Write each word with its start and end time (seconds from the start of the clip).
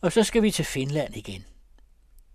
Og 0.00 0.12
så 0.12 0.22
skal 0.22 0.42
vi 0.42 0.50
til 0.50 0.64
Finland 0.64 1.16
igen. 1.16 1.44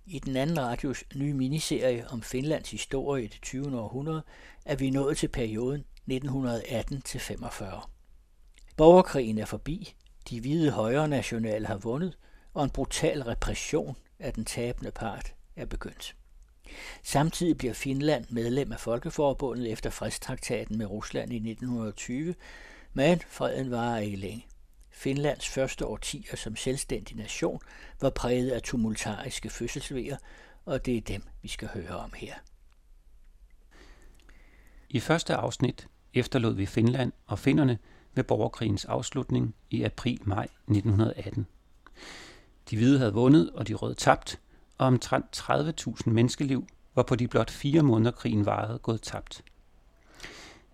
I 0.06 0.20
den 0.20 0.36
anden 0.36 0.60
radios 0.60 1.04
nye 1.16 1.34
miniserie 1.34 2.08
om 2.10 2.22
Finlands 2.22 2.72
historie 2.72 3.24
i 3.24 3.28
det 3.28 3.42
20. 3.42 3.80
århundrede 3.80 4.24
er 4.66 4.76
vi 4.76 4.90
nået 4.90 5.18
til 5.18 5.28
perioden 5.28 5.86
1918-45. 6.12 7.88
Borgerkrigen 8.78 9.38
er 9.38 9.46
forbi, 9.46 9.94
de 10.30 10.42
hvide 10.42 10.72
højre 10.72 11.08
nationale 11.08 11.68
har 11.68 11.78
vundet, 11.78 12.18
og 12.54 12.64
en 12.64 12.70
brutal 12.70 13.24
repression 13.24 13.96
af 14.20 14.34
den 14.34 14.46
tabende 14.46 14.92
part 14.92 15.34
er 15.56 15.66
begyndt. 15.66 16.16
Samtidig 17.04 17.58
bliver 17.58 17.74
Finland 17.74 18.26
medlem 18.30 18.72
af 18.72 18.80
Folkeforbundet 18.80 19.72
efter 19.72 19.90
fredstraktaten 19.90 20.78
med 20.78 20.86
Rusland 20.86 21.34
i 21.34 21.36
1920, 21.36 22.36
men 22.94 23.22
freden 23.30 23.72
varer 23.72 24.00
ikke 24.00 24.18
længe. 24.18 24.46
Finlands 24.98 25.48
første 25.48 25.86
årtier 25.86 26.36
som 26.36 26.56
selvstændig 26.56 27.18
nation 27.18 27.60
var 28.02 28.10
præget 28.10 28.52
af 28.52 28.62
tumultariske 28.62 29.50
fødselsvejer, 29.50 30.18
og 30.66 30.86
det 30.86 30.98
er 30.98 31.02
dem, 31.02 31.24
vi 31.42 31.48
skal 31.48 31.68
høre 31.68 31.98
om 31.98 32.14
her. 32.16 32.34
I 34.90 35.00
første 35.00 35.36
afsnit 35.36 35.88
efterlod 36.14 36.56
vi 36.56 36.66
Finland 36.66 37.12
og 37.28 37.40
finnerne 37.40 37.78
ved 38.14 38.24
borgerkrigens 38.24 38.86
afslutning 38.86 39.56
i 39.70 39.84
april-maj 39.84 40.48
1918. 40.68 41.48
De 42.70 42.78
hvide 42.78 43.00
havde 43.00 43.14
vundet, 43.14 43.50
og 43.50 43.68
de 43.68 43.74
røde 43.74 43.96
tabt, 43.96 44.40
og 44.78 44.88
omtrent 44.88 45.50
30.000 45.50 46.10
menneskeliv 46.10 46.68
var 46.96 47.04
på 47.04 47.16
de 47.16 47.28
blot 47.28 47.52
fire 47.52 47.82
måneder 47.84 48.12
krigen 48.12 48.46
varede 48.46 48.80
gået 48.80 49.02
tabt. 49.02 49.44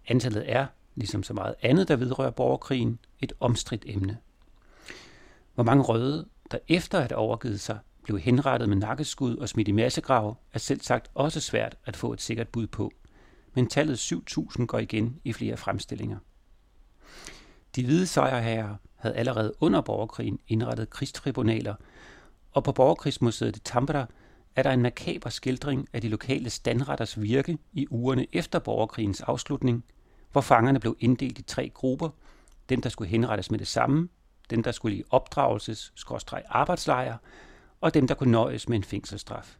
Antallet 0.07 0.51
er, 0.51 0.67
ligesom 0.95 1.23
så 1.23 1.33
meget 1.33 1.55
andet, 1.61 1.87
der 1.87 1.95
vedrører 1.95 2.31
borgerkrigen, 2.31 2.99
et 3.19 3.33
omstridt 3.39 3.83
emne. 3.87 4.17
Hvor 5.55 5.63
mange 5.63 5.83
røde, 5.83 6.25
der 6.51 6.57
efter 6.67 6.99
at 6.99 7.11
have 7.11 7.17
overgivet 7.17 7.59
sig, 7.59 7.79
blev 8.03 8.19
henrettet 8.19 8.69
med 8.69 8.77
nakkeskud 8.77 9.35
og 9.37 9.49
smidt 9.49 9.67
i 9.67 9.71
massegrav, 9.71 10.37
er 10.53 10.59
selv 10.59 10.81
sagt 10.81 11.11
også 11.13 11.39
svært 11.39 11.77
at 11.85 11.95
få 11.95 12.13
et 12.13 12.21
sikkert 12.21 12.47
bud 12.47 12.67
på. 12.67 12.91
Men 13.53 13.67
tallet 13.67 14.11
7.000 14.13 14.65
går 14.65 14.79
igen 14.79 15.19
i 15.23 15.33
flere 15.33 15.57
fremstillinger. 15.57 16.17
De 17.75 17.85
hvide 17.85 18.07
sejrherrer 18.07 18.75
havde 18.95 19.15
allerede 19.15 19.53
under 19.59 19.81
borgerkrigen 19.81 20.39
indrettet 20.47 20.89
krigstribunaler, 20.89 21.75
og 22.51 22.63
på 22.63 22.71
Borgerkrigsmuseet 22.71 23.57
i 23.57 23.59
Tampere 23.59 24.07
er 24.55 24.63
der 24.63 24.71
en 24.71 24.81
makaber 24.81 25.29
skildring 25.29 25.87
af 25.93 26.01
de 26.01 26.09
lokale 26.09 26.49
standretters 26.49 27.21
virke 27.21 27.57
i 27.73 27.87
ugerne 27.89 28.27
efter 28.31 28.59
borgerkrigens 28.59 29.21
afslutning, 29.21 29.83
hvor 30.31 30.41
fangerne 30.41 30.79
blev 30.79 30.95
inddelt 30.99 31.39
i 31.39 31.41
tre 31.41 31.69
grupper. 31.69 32.09
Den, 32.69 32.83
der 32.83 32.89
skulle 32.89 33.09
henrettes 33.09 33.51
med 33.51 33.59
det 33.59 33.67
samme, 33.67 34.09
dem, 34.49 34.63
der 34.63 34.71
skulle 34.71 34.97
i 34.97 35.03
opdragelses 35.09 35.93
arbejdslejre, 36.47 37.17
og 37.81 37.93
dem, 37.93 38.07
der 38.07 38.15
kunne 38.15 38.31
nøjes 38.31 38.69
med 38.69 38.77
en 38.77 38.83
fængselsstraf. 38.83 39.57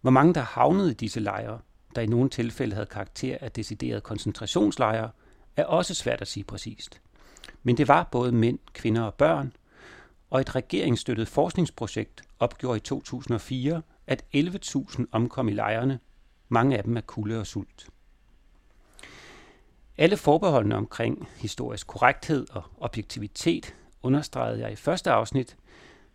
Hvor 0.00 0.10
mange 0.10 0.34
der 0.34 0.40
havnede 0.40 0.90
i 0.90 0.94
disse 0.94 1.20
lejre, 1.20 1.58
der 1.94 2.02
i 2.02 2.06
nogle 2.06 2.30
tilfælde 2.30 2.74
havde 2.74 2.86
karakter 2.86 3.38
af 3.40 3.52
deciderede 3.52 4.00
koncentrationslejre, 4.00 5.10
er 5.56 5.64
også 5.64 5.94
svært 5.94 6.20
at 6.20 6.28
sige 6.28 6.44
præcist. 6.44 7.00
Men 7.62 7.76
det 7.76 7.88
var 7.88 8.08
både 8.12 8.32
mænd, 8.32 8.58
kvinder 8.72 9.02
og 9.02 9.14
børn, 9.14 9.52
og 10.30 10.40
et 10.40 10.54
regeringsstøttet 10.54 11.28
forskningsprojekt 11.28 12.22
opgjorde 12.38 12.76
i 12.76 12.80
2004, 12.80 13.82
at 14.06 14.24
11.000 14.36 15.04
omkom 15.12 15.48
i 15.48 15.52
lejrene, 15.52 15.98
mange 16.48 16.76
af 16.76 16.84
dem 16.84 16.96
af 16.96 17.06
kulde 17.06 17.40
og 17.40 17.46
sult. 17.46 17.88
Alle 19.98 20.16
forbeholdene 20.16 20.76
omkring 20.76 21.28
historisk 21.36 21.86
korrekthed 21.86 22.46
og 22.50 22.62
objektivitet 22.80 23.74
understregede 24.02 24.60
jeg 24.60 24.72
i 24.72 24.76
første 24.76 25.10
afsnit, 25.10 25.56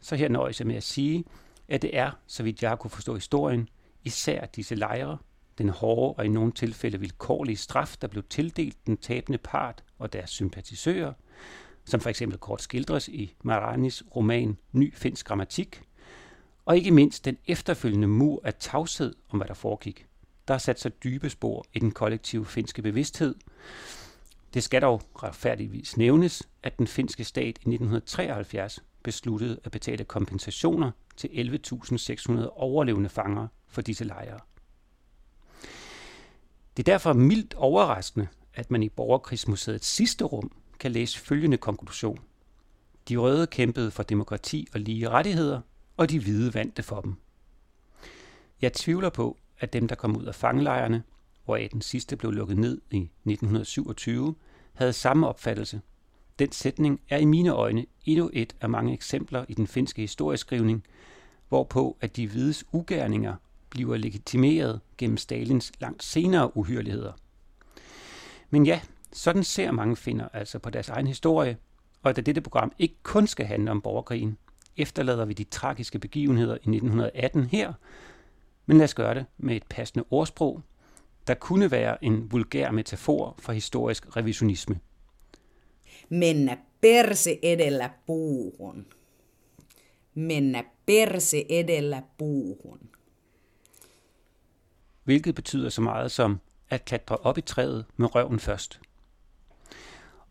så 0.04 0.16
her 0.16 0.30
nøjes 0.30 0.60
jeg 0.60 0.68
med 0.68 0.76
at 0.76 0.84
sige, 0.84 1.26
at 1.68 1.82
det 1.82 1.98
er, 1.98 2.12
så 2.28 2.44
vidt 2.44 2.64
jeg 2.64 2.80
kunne 2.80 2.92
forstå 2.92 3.16
historien, 3.16 3.70
især 4.04 4.46
disse 4.46 4.76
lejre, 4.76 5.18
den 5.58 5.70
hårde 5.70 6.14
og 6.18 6.26
i 6.26 6.30
nogle 6.30 6.52
tilfælde 6.52 7.00
vilkårlige 7.00 7.58
straf, 7.58 7.96
der 8.02 8.08
blev 8.08 8.24
tildelt 8.24 8.88
den 8.88 8.98
tabende 8.98 9.38
part 9.38 9.84
og 10.00 10.14
deres 10.14 10.30
sympatisører, 10.30 11.14
som 11.86 12.00
for 12.00 12.10
eksempel 12.10 12.38
kort 12.40 12.62
skildres 12.62 13.08
i 13.08 13.36
Maranis 13.44 14.04
roman 14.16 14.58
Ny 14.72 14.96
finsk 14.96 15.28
grammatik, 15.28 15.82
og 16.66 16.78
ikke 16.78 16.92
mindst 16.92 17.26
den 17.26 17.38
efterfølgende 17.48 18.08
mur 18.08 18.42
af 18.44 18.54
tavshed 18.54 19.16
om, 19.30 19.40
hvad 19.40 19.48
der 19.48 19.54
foregik. 19.54 20.08
Der 20.48 20.54
har 20.54 20.60
sat 20.60 20.80
sig 20.80 21.04
dybe 21.04 21.30
spor 21.30 21.66
i 21.74 21.80
den 21.80 21.92
kollektive 21.92 22.46
finske 22.46 22.82
bevidsthed. 22.82 23.36
Det 24.54 24.64
skal 24.64 24.82
dog 24.82 25.02
retfærdigvis 25.24 25.98
nævnes, 25.98 26.44
at 26.64 26.78
den 26.78 26.88
finske 26.88 27.24
stat 27.24 27.46
i 27.46 27.50
1973 27.50 28.80
besluttede 29.04 29.60
at 29.64 29.72
betale 29.72 30.04
kompensationer 30.04 30.92
til 31.18 31.28
11.600 31.28 32.50
overlevende 32.50 33.10
fanger 33.10 33.48
for 33.68 33.82
disse 33.82 34.04
lejre. 34.04 34.40
Det 36.78 36.88
er 36.88 36.94
derfor 36.94 37.14
mildt 37.14 37.54
overraskende, 37.54 38.28
at 38.54 38.72
man 38.72 38.84
i 38.84 38.90
Borgerkrigsmuseets 38.90 39.88
sidste 39.88 40.26
rum 40.26 40.52
kan 40.80 40.92
læse 40.92 41.20
følgende 41.20 41.58
konklusion. 41.58 42.20
De 43.10 43.18
røde 43.18 43.48
kæmpede 43.48 43.92
for 43.92 44.04
demokrati 44.04 44.68
og 44.74 44.80
lige 44.80 45.10
rettigheder, 45.10 45.62
og 45.98 46.10
de 46.10 46.20
hvide 46.20 46.54
vandt 46.54 46.86
for 46.86 47.02
dem. 47.02 47.16
Jeg 48.62 48.74
tvivler 48.74 49.10
på, 49.10 49.38
af 49.62 49.70
dem, 49.70 49.88
der 49.88 49.96
kom 49.96 50.18
ud 50.18 50.26
af 50.26 50.36
fangelejrene, 50.36 51.04
hvoraf 51.46 51.70
den 51.72 51.82
sidste 51.82 52.16
blev 52.16 52.32
lukket 52.32 52.58
ned 52.58 52.82
i 52.92 52.98
1927, 52.98 54.36
havde 54.74 54.94
samme 54.94 55.28
opfattelse. 55.28 55.82
Den 56.40 56.52
sætning 56.52 57.02
er 57.10 57.18
i 57.18 57.26
mine 57.26 57.50
øjne 57.50 57.86
endnu 58.06 58.30
et 58.34 58.56
af 58.62 58.70
mange 58.70 58.94
eksempler 58.94 59.46
i 59.48 59.54
den 59.54 59.68
finske 59.68 60.02
historieskrivning, 60.02 60.84
hvorpå 61.50 61.98
at 62.02 62.16
de 62.16 62.28
hvides 62.28 62.66
ugerninger 62.72 63.36
bliver 63.70 63.98
legitimeret 63.98 64.82
gennem 64.98 65.18
Stalins 65.18 65.72
langt 65.80 66.04
senere 66.04 66.58
uhyreligheder. 66.58 67.14
Men 68.50 68.66
ja, 68.66 68.82
sådan 69.14 69.44
ser 69.44 69.72
mange 69.72 69.96
finder 69.96 70.28
altså 70.34 70.60
på 70.60 70.70
deres 70.70 70.90
egen 70.90 71.08
historie, 71.08 71.58
og 72.04 72.16
da 72.16 72.22
dette 72.22 72.42
program 72.42 72.72
ikke 72.80 72.96
kun 73.04 73.28
skal 73.28 73.46
handle 73.46 73.72
om 73.72 73.82
borgerkrigen, 73.82 74.38
efterlader 74.78 75.26
vi 75.26 75.34
de 75.34 75.44
tragiske 75.44 76.00
begivenheder 76.00 76.54
i 76.54 76.56
1918 76.56 77.46
her, 77.46 77.74
men 78.72 78.78
lad 78.78 78.84
os 78.84 78.94
gøre 78.94 79.14
det 79.16 79.26
med 79.38 79.56
et 79.56 79.64
passende 79.70 80.06
ordsprog, 80.12 80.62
der 81.28 81.34
kunne 81.34 81.72
være 81.72 82.04
en 82.04 82.32
vulgær 82.32 82.72
metafor 82.72 83.36
for 83.40 83.54
historisk 83.54 84.18
revisionisme. 84.18 84.80
Mennä 86.10 86.58
perse 86.82 87.40
edellä 87.42 87.90
puuhun. 88.06 88.86
Mennä 90.16 90.64
perse 90.86 91.46
edellä 91.50 92.02
puuhun. 92.18 92.80
Hvilket 95.04 95.36
betyder 95.36 95.70
så 95.70 95.82
meget 95.82 96.12
som 96.12 96.40
at 96.70 96.86
klatre 96.86 97.18
op 97.18 97.38
i 97.38 97.42
træet 97.42 97.86
med 97.98 98.16
røven 98.16 98.40
først 98.40 98.80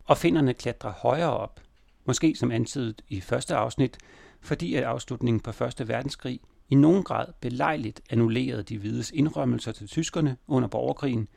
og 0.05 0.17
finderne 0.17 0.53
klatrer 0.53 0.91
højere 0.91 1.37
op, 1.37 1.61
måske 2.05 2.35
som 2.35 2.51
antydet 2.51 3.01
i 3.09 3.21
første 3.21 3.55
afsnit, 3.55 3.97
fordi 4.41 4.75
at 4.75 4.83
afslutningen 4.83 5.39
på 5.39 5.51
Første 5.51 5.87
Verdenskrig 5.87 6.39
i 6.71 6.75
nogen 6.75 7.03
grad 7.03 7.25
belejligt 7.41 8.01
annullerede 8.09 8.63
de 8.63 8.77
hvides 8.77 9.11
indrømmelser 9.11 9.71
til 9.71 9.87
tyskerne 9.87 10.37
under 10.47 10.67
borgerkrigen. 10.67 11.27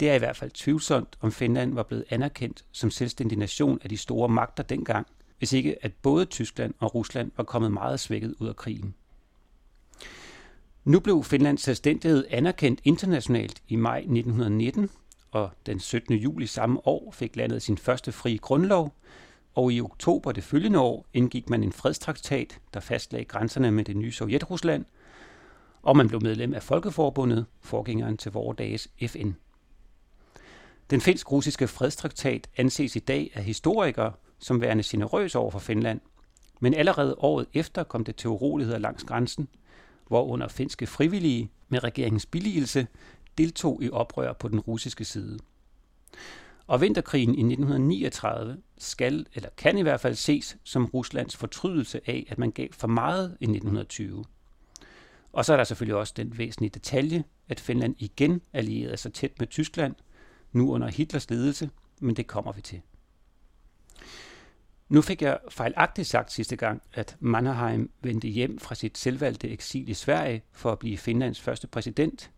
Det 0.00 0.10
er 0.10 0.14
i 0.14 0.18
hvert 0.18 0.36
fald 0.36 0.50
tvivlsomt, 0.50 1.16
om 1.20 1.32
Finland 1.32 1.74
var 1.74 1.82
blevet 1.82 2.04
anerkendt 2.10 2.64
som 2.72 2.90
selvstændig 2.90 3.38
nation 3.38 3.78
af 3.82 3.88
de 3.88 3.96
store 3.96 4.28
magter 4.28 4.62
dengang, 4.62 5.06
hvis 5.38 5.52
ikke 5.52 5.84
at 5.84 5.92
både 6.02 6.24
Tyskland 6.24 6.74
og 6.78 6.94
Rusland 6.94 7.30
var 7.36 7.44
kommet 7.44 7.72
meget 7.72 8.00
svækket 8.00 8.34
ud 8.38 8.48
af 8.48 8.56
krigen. 8.56 8.94
Nu 10.84 11.00
blev 11.00 11.24
Finlands 11.24 11.62
selvstændighed 11.62 12.24
anerkendt 12.30 12.80
internationalt 12.84 13.62
i 13.68 13.76
maj 13.76 13.98
1919, 13.98 14.90
og 15.30 15.50
den 15.66 15.80
17. 15.80 16.14
juli 16.14 16.46
samme 16.46 16.86
år 16.86 17.10
fik 17.10 17.36
landet 17.36 17.62
sin 17.62 17.78
første 17.78 18.12
frie 18.12 18.38
grundlov, 18.38 18.94
og 19.58 19.72
i 19.72 19.80
oktober 19.80 20.32
det 20.32 20.44
følgende 20.44 20.78
år 20.78 21.06
indgik 21.14 21.50
man 21.50 21.62
en 21.62 21.72
fredstraktat, 21.72 22.60
der 22.74 22.80
fastlagde 22.80 23.24
grænserne 23.24 23.70
med 23.70 23.84
det 23.84 23.96
nye 23.96 24.12
Sovjetrusland, 24.12 24.84
og 25.82 25.96
man 25.96 26.08
blev 26.08 26.22
medlem 26.22 26.54
af 26.54 26.62
Folkeforbundet, 26.62 27.46
forgængeren 27.60 28.16
til 28.16 28.32
vore 28.32 28.54
dages 28.58 28.88
FN. 29.06 29.30
Den 30.90 31.00
finsk-russiske 31.00 31.68
fredstraktat 31.68 32.48
anses 32.56 32.96
i 32.96 32.98
dag 32.98 33.30
af 33.34 33.44
historikere 33.44 34.12
som 34.38 34.60
værende 34.60 34.84
generøs 34.86 35.34
over 35.34 35.50
for 35.50 35.58
Finland, 35.58 36.00
men 36.60 36.74
allerede 36.74 37.14
året 37.18 37.46
efter 37.54 37.84
kom 37.84 38.04
det 38.04 38.16
til 38.16 38.30
uroligheder 38.30 38.78
langs 38.78 39.04
grænsen, 39.04 39.48
hvor 40.08 40.24
under 40.24 40.48
finske 40.48 40.86
frivillige 40.86 41.50
med 41.68 41.84
regeringens 41.84 42.26
billigelse 42.26 42.86
deltog 43.38 43.82
i 43.82 43.90
oprør 43.90 44.32
på 44.32 44.48
den 44.48 44.60
russiske 44.60 45.04
side. 45.04 45.38
Og 46.66 46.80
vinterkrigen 46.80 47.34
i 47.34 47.40
1939 47.40 48.56
skal, 48.78 49.26
eller 49.34 49.48
kan 49.56 49.78
i 49.78 49.82
hvert 49.82 50.00
fald 50.00 50.14
ses 50.14 50.56
som 50.64 50.84
Ruslands 50.84 51.36
fortrydelse 51.36 52.00
af, 52.06 52.26
at 52.28 52.38
man 52.38 52.50
gav 52.50 52.68
for 52.72 52.88
meget 52.88 53.36
i 53.40 53.44
1920. 53.44 54.24
Og 55.32 55.44
så 55.44 55.52
er 55.52 55.56
der 55.56 55.64
selvfølgelig 55.64 55.96
også 55.96 56.14
den 56.16 56.38
væsentlige 56.38 56.70
detalje, 56.70 57.24
at 57.48 57.60
Finland 57.60 57.94
igen 57.98 58.42
allierede 58.52 58.96
sig 58.96 59.12
tæt 59.12 59.32
med 59.38 59.46
Tyskland, 59.46 59.94
nu 60.52 60.72
under 60.72 60.88
Hitlers 60.88 61.30
ledelse, 61.30 61.70
men 62.00 62.16
det 62.16 62.26
kommer 62.26 62.52
vi 62.52 62.60
til. 62.60 62.80
Nu 64.88 65.02
fik 65.02 65.22
jeg 65.22 65.38
fejlagtigt 65.48 66.08
sagt 66.08 66.32
sidste 66.32 66.56
gang, 66.56 66.82
at 66.92 67.16
Mannerheim 67.20 67.90
vendte 68.02 68.28
hjem 68.28 68.58
fra 68.58 68.74
sit 68.74 68.98
selvvalgte 68.98 69.48
eksil 69.48 69.88
i 69.88 69.94
Sverige 69.94 70.42
for 70.52 70.72
at 70.72 70.78
blive 70.78 70.98
Finlands 70.98 71.40
første 71.40 71.66
præsident. 71.66 72.30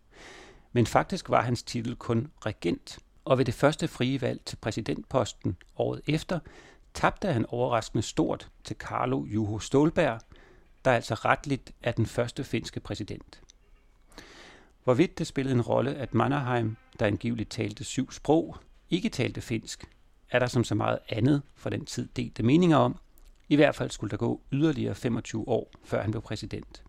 Men 0.72 0.86
faktisk 0.86 1.28
var 1.28 1.42
hans 1.42 1.62
titel 1.62 1.96
kun 1.96 2.30
regent, 2.46 2.98
og 3.30 3.38
ved 3.38 3.44
det 3.44 3.54
første 3.54 3.88
frie 3.88 4.20
valg 4.20 4.40
til 4.44 4.56
præsidentposten 4.56 5.56
året 5.76 6.00
efter, 6.06 6.38
tabte 6.94 7.32
han 7.32 7.46
overraskende 7.48 8.02
stort 8.02 8.48
til 8.64 8.76
Carlo 8.76 9.24
Juho 9.24 9.58
Stålberg, 9.58 10.20
der 10.84 10.92
altså 10.92 11.14
retligt 11.14 11.72
er 11.82 11.92
den 11.92 12.06
første 12.06 12.44
finske 12.44 12.80
præsident. 12.80 13.42
Hvorvidt 14.84 15.18
det 15.18 15.26
spillede 15.26 15.54
en 15.54 15.62
rolle, 15.62 15.94
at 15.94 16.14
Mannerheim, 16.14 16.76
der 16.98 17.06
angiveligt 17.06 17.50
talte 17.50 17.84
syv 17.84 18.12
sprog, 18.12 18.56
ikke 18.90 19.08
talte 19.08 19.40
finsk, 19.40 19.84
er 20.30 20.38
der 20.38 20.46
som 20.46 20.64
så 20.64 20.74
meget 20.74 20.98
andet 21.08 21.42
for 21.54 21.70
den 21.70 21.84
tid 21.84 22.08
delte 22.16 22.42
meninger 22.42 22.76
om. 22.76 22.96
I 23.48 23.56
hvert 23.56 23.74
fald 23.74 23.90
skulle 23.90 24.10
der 24.10 24.16
gå 24.16 24.40
yderligere 24.52 24.94
25 24.94 25.48
år, 25.48 25.70
før 25.84 26.02
han 26.02 26.10
blev 26.10 26.22
præsident. 26.22 26.82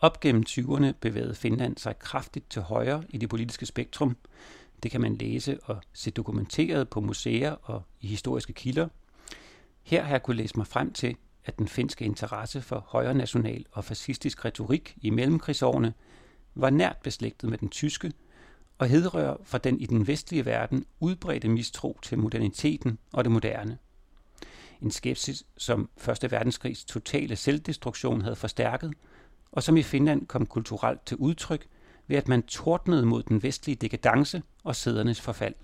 Op 0.00 0.20
gennem 0.20 0.44
20'erne 0.48 0.92
bevægede 1.00 1.34
Finland 1.34 1.76
sig 1.76 1.98
kraftigt 1.98 2.50
til 2.50 2.62
højre 2.62 3.04
i 3.08 3.18
det 3.18 3.28
politiske 3.28 3.66
spektrum. 3.66 4.16
Det 4.82 4.90
kan 4.90 5.00
man 5.00 5.16
læse 5.16 5.58
og 5.64 5.80
se 5.92 6.10
dokumenteret 6.10 6.88
på 6.88 7.00
museer 7.00 7.52
og 7.52 7.82
i 8.00 8.06
historiske 8.06 8.52
kilder. 8.52 8.88
Her 9.82 10.02
har 10.02 10.10
jeg 10.10 10.22
kunne 10.22 10.36
læse 10.36 10.56
mig 10.56 10.66
frem 10.66 10.92
til, 10.92 11.16
at 11.44 11.58
den 11.58 11.68
finske 11.68 12.04
interesse 12.04 12.62
for 12.62 12.84
højre 12.88 13.14
national 13.14 13.64
og 13.72 13.84
fascistisk 13.84 14.44
retorik 14.44 14.96
i 15.02 15.10
mellemkrigsårene 15.10 15.94
var 16.54 16.70
nært 16.70 16.96
beslægtet 17.02 17.50
med 17.50 17.58
den 17.58 17.68
tyske, 17.68 18.12
og 18.78 18.88
hedrører 18.88 19.36
fra 19.44 19.58
den 19.58 19.80
i 19.80 19.86
den 19.86 20.06
vestlige 20.06 20.44
verden 20.44 20.84
udbredte 21.00 21.48
mistro 21.48 21.98
til 22.02 22.18
moderniteten 22.18 22.98
og 23.12 23.24
det 23.24 23.32
moderne. 23.32 23.78
En 24.82 24.90
skepsis, 24.90 25.44
som 25.56 25.90
Første 25.96 26.30
Verdenskrigs 26.30 26.84
totale 26.84 27.36
selvdestruktion 27.36 28.20
havde 28.20 28.36
forstærket, 28.36 28.92
og 29.52 29.62
som 29.62 29.76
i 29.76 29.82
Finland 29.82 30.26
kom 30.26 30.46
kulturelt 30.46 31.06
til 31.06 31.16
udtryk 31.16 31.66
ved 32.08 32.16
at 32.16 32.28
man 32.28 32.42
tordnede 32.42 33.06
mod 33.06 33.22
den 33.22 33.42
vestlige 33.42 33.76
dekadence 33.76 34.42
og 34.64 34.76
sædernes 34.76 35.20
forfald. 35.20 35.54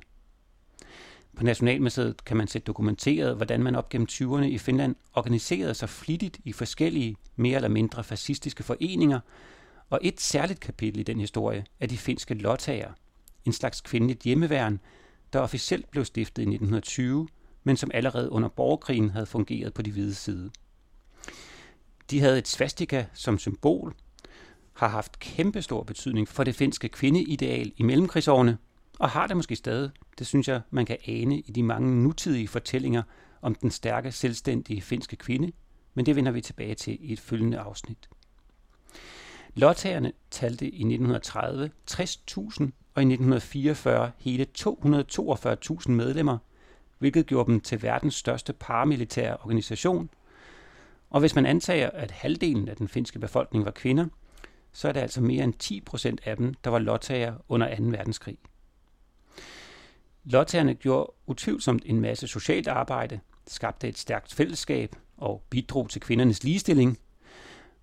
På 1.37 1.45
Nationalmuseet 1.45 2.25
kan 2.25 2.37
man 2.37 2.49
se 2.49 2.59
dokumenteret, 2.59 3.37
hvordan 3.37 3.63
man 3.63 3.77
op 3.77 3.89
gennem 3.89 4.09
20'erne 4.11 4.45
i 4.45 4.59
Finland 4.59 4.97
organiserede 5.15 5.75
sig 5.75 5.89
flittigt 5.89 6.41
i 6.45 6.53
forskellige, 6.53 7.17
mere 7.37 7.57
eller 7.57 7.69
mindre 7.69 8.05
fascistiske 8.05 8.63
foreninger, 8.63 9.21
og 9.91 10.01
et 10.03 10.21
særligt 10.21 10.61
kapitel 10.61 11.01
i 11.01 11.03
den 11.03 11.21
historie 11.21 11.67
er 11.81 11.87
de 11.87 11.99
finske 11.99 12.35
lottager, 12.35 12.93
en 13.45 13.53
slags 13.53 13.81
kvindeligt 13.81 14.23
hjemmeværn, 14.23 14.81
der 15.33 15.41
officielt 15.41 15.91
blev 15.91 16.05
stiftet 16.05 16.43
i 16.43 16.47
1920, 16.47 17.29
men 17.65 17.77
som 17.77 17.91
allerede 17.95 18.33
under 18.33 18.49
borgerkrigen 18.49 19.11
havde 19.11 19.27
fungeret 19.27 19.75
på 19.75 19.83
de 19.83 19.93
hvide 19.93 20.15
side. 20.15 20.51
De 22.11 22.21
havde 22.21 22.39
et 22.39 22.49
svastika 22.49 23.05
som 23.15 23.39
symbol, 23.39 23.95
har 24.75 24.89
haft 24.89 25.19
kæmpestor 25.19 25.83
betydning 25.83 26.29
for 26.29 26.45
det 26.45 26.55
finske 26.55 26.89
kvindeideal 26.89 27.73
i 27.77 27.83
mellemkrigsårene, 27.83 28.59
og 28.99 29.11
har 29.11 29.27
det 29.27 29.37
måske 29.37 29.57
stadig. 29.57 29.91
Det 30.19 30.27
synes 30.27 30.49
jeg, 30.49 30.61
man 30.71 30.87
kan 30.87 30.97
ane 31.07 31.39
i 31.39 31.53
de 31.53 31.63
mange 31.63 32.03
nutidige 32.03 32.49
fortællinger 32.49 33.03
om 33.43 33.55
den 33.55 33.71
stærke, 33.71 34.13
selvstændige 34.13 34.83
finske 34.83 35.17
kvinde, 35.17 35.53
men 35.95 36.07
det 36.07 36.17
vender 36.17 36.33
vi 36.33 36.41
tilbage 36.41 36.75
til 36.75 36.99
i 37.01 37.13
et 37.13 37.21
følgende 37.21 37.59
afsnit. 37.59 38.09
Lottagerne 39.55 40.13
talte 40.31 40.65
i 40.65 40.69
1930 40.69 41.71
60.000 41.91 42.71
og 42.95 43.03
i 43.03 43.07
1944 43.07 44.11
hele 44.19 44.47
242.000 44.59 45.91
medlemmer, 45.91 46.39
hvilket 46.99 47.27
gjorde 47.27 47.53
dem 47.53 47.61
til 47.61 47.83
verdens 47.83 48.15
største 48.15 48.53
paramilitære 48.53 49.37
organisation. 49.37 50.11
Og 51.11 51.21
hvis 51.21 51.35
man 51.35 51.47
antager, 51.47 51.91
at 51.91 52.11
halvdelen 52.11 52.69
af 52.69 52.77
den 52.77 52.89
finske 52.89 53.19
befolkning 53.19 53.65
var 53.65 53.71
kvinder, 53.71 54.07
så 54.75 54.89
er 54.89 54.93
det 54.93 55.01
altså 55.01 55.21
mere 55.21 55.45
end 55.45 55.55
10 55.55 55.81
procent 55.81 56.21
af 56.25 56.37
dem, 56.37 56.55
der 56.55 56.71
var 56.71 56.79
lottager 56.79 57.35
under 57.49 57.77
2. 57.77 57.83
verdenskrig. 57.83 58.39
Lottagerne 60.25 60.75
gjorde 60.75 61.13
utvivlsomt 61.27 61.83
en 61.87 62.01
masse 62.01 62.27
socialt 62.27 62.69
arbejde, 62.69 63.21
skabte 63.47 63.89
et 63.89 63.99
stærkt 63.99 64.35
fællesskab 64.35 64.97
og 65.17 65.43
bidrog 65.51 65.91
til 65.91 66.01
kvindernes 66.01 66.45
ligestilling. 66.45 66.99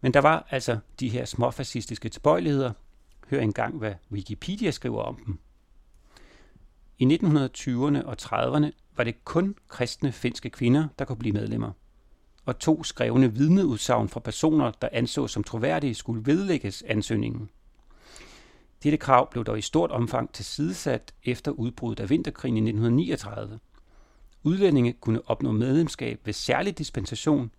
Men 0.02 0.14
der 0.14 0.20
var 0.20 0.48
altså 0.50 0.80
de 1.00 1.10
her 1.10 1.26
småfascistiske 1.26 2.10
tilbøjeligheder, 2.10 2.72
Hør 3.32 3.40
engang, 3.40 3.78
hvad 3.78 3.94
Wikipedia 4.12 4.72
skriver 4.72 5.02
om 5.02 5.20
dem. 5.26 5.40
I 7.00 7.06
1920'erne 7.06 8.06
og 8.06 8.16
30'erne 8.22 8.72
var 8.96 9.04
det 9.04 9.26
kun 9.26 9.56
kristne 9.68 10.12
finske 10.12 10.50
kvinder, 10.50 10.88
der 11.00 11.06
kunne 11.06 11.18
blive 11.18 11.34
medlemmer. 11.34 11.72
Og 12.46 12.60
to 12.60 12.84
skrevne 12.84 13.34
vidneudsagn 13.34 14.10
fra 14.10 14.20
personer, 14.20 14.72
der 14.82 14.90
ansås 14.92 15.32
som 15.32 15.44
troværdige, 15.44 15.96
skulle 15.96 16.26
vedlægges 16.26 16.84
ansøgningen. 16.88 17.50
Dette 18.84 18.98
krav 18.98 19.32
blev 19.32 19.44
dog 19.44 19.58
i 19.58 19.62
stort 19.62 19.92
omfang 19.92 20.34
tilsidesat 20.34 21.14
efter 21.24 21.52
udbruddet 21.52 22.04
af 22.04 22.10
vinterkrigen 22.10 22.58
i 22.58 22.70
1939. 22.70 23.60
Udlændinge 24.44 24.94
kunne 24.94 25.22
opnå 25.30 25.52
medlemskab 25.52 26.20
ved 26.26 26.34
særlig 26.34 26.78
dispensation, 26.78 27.52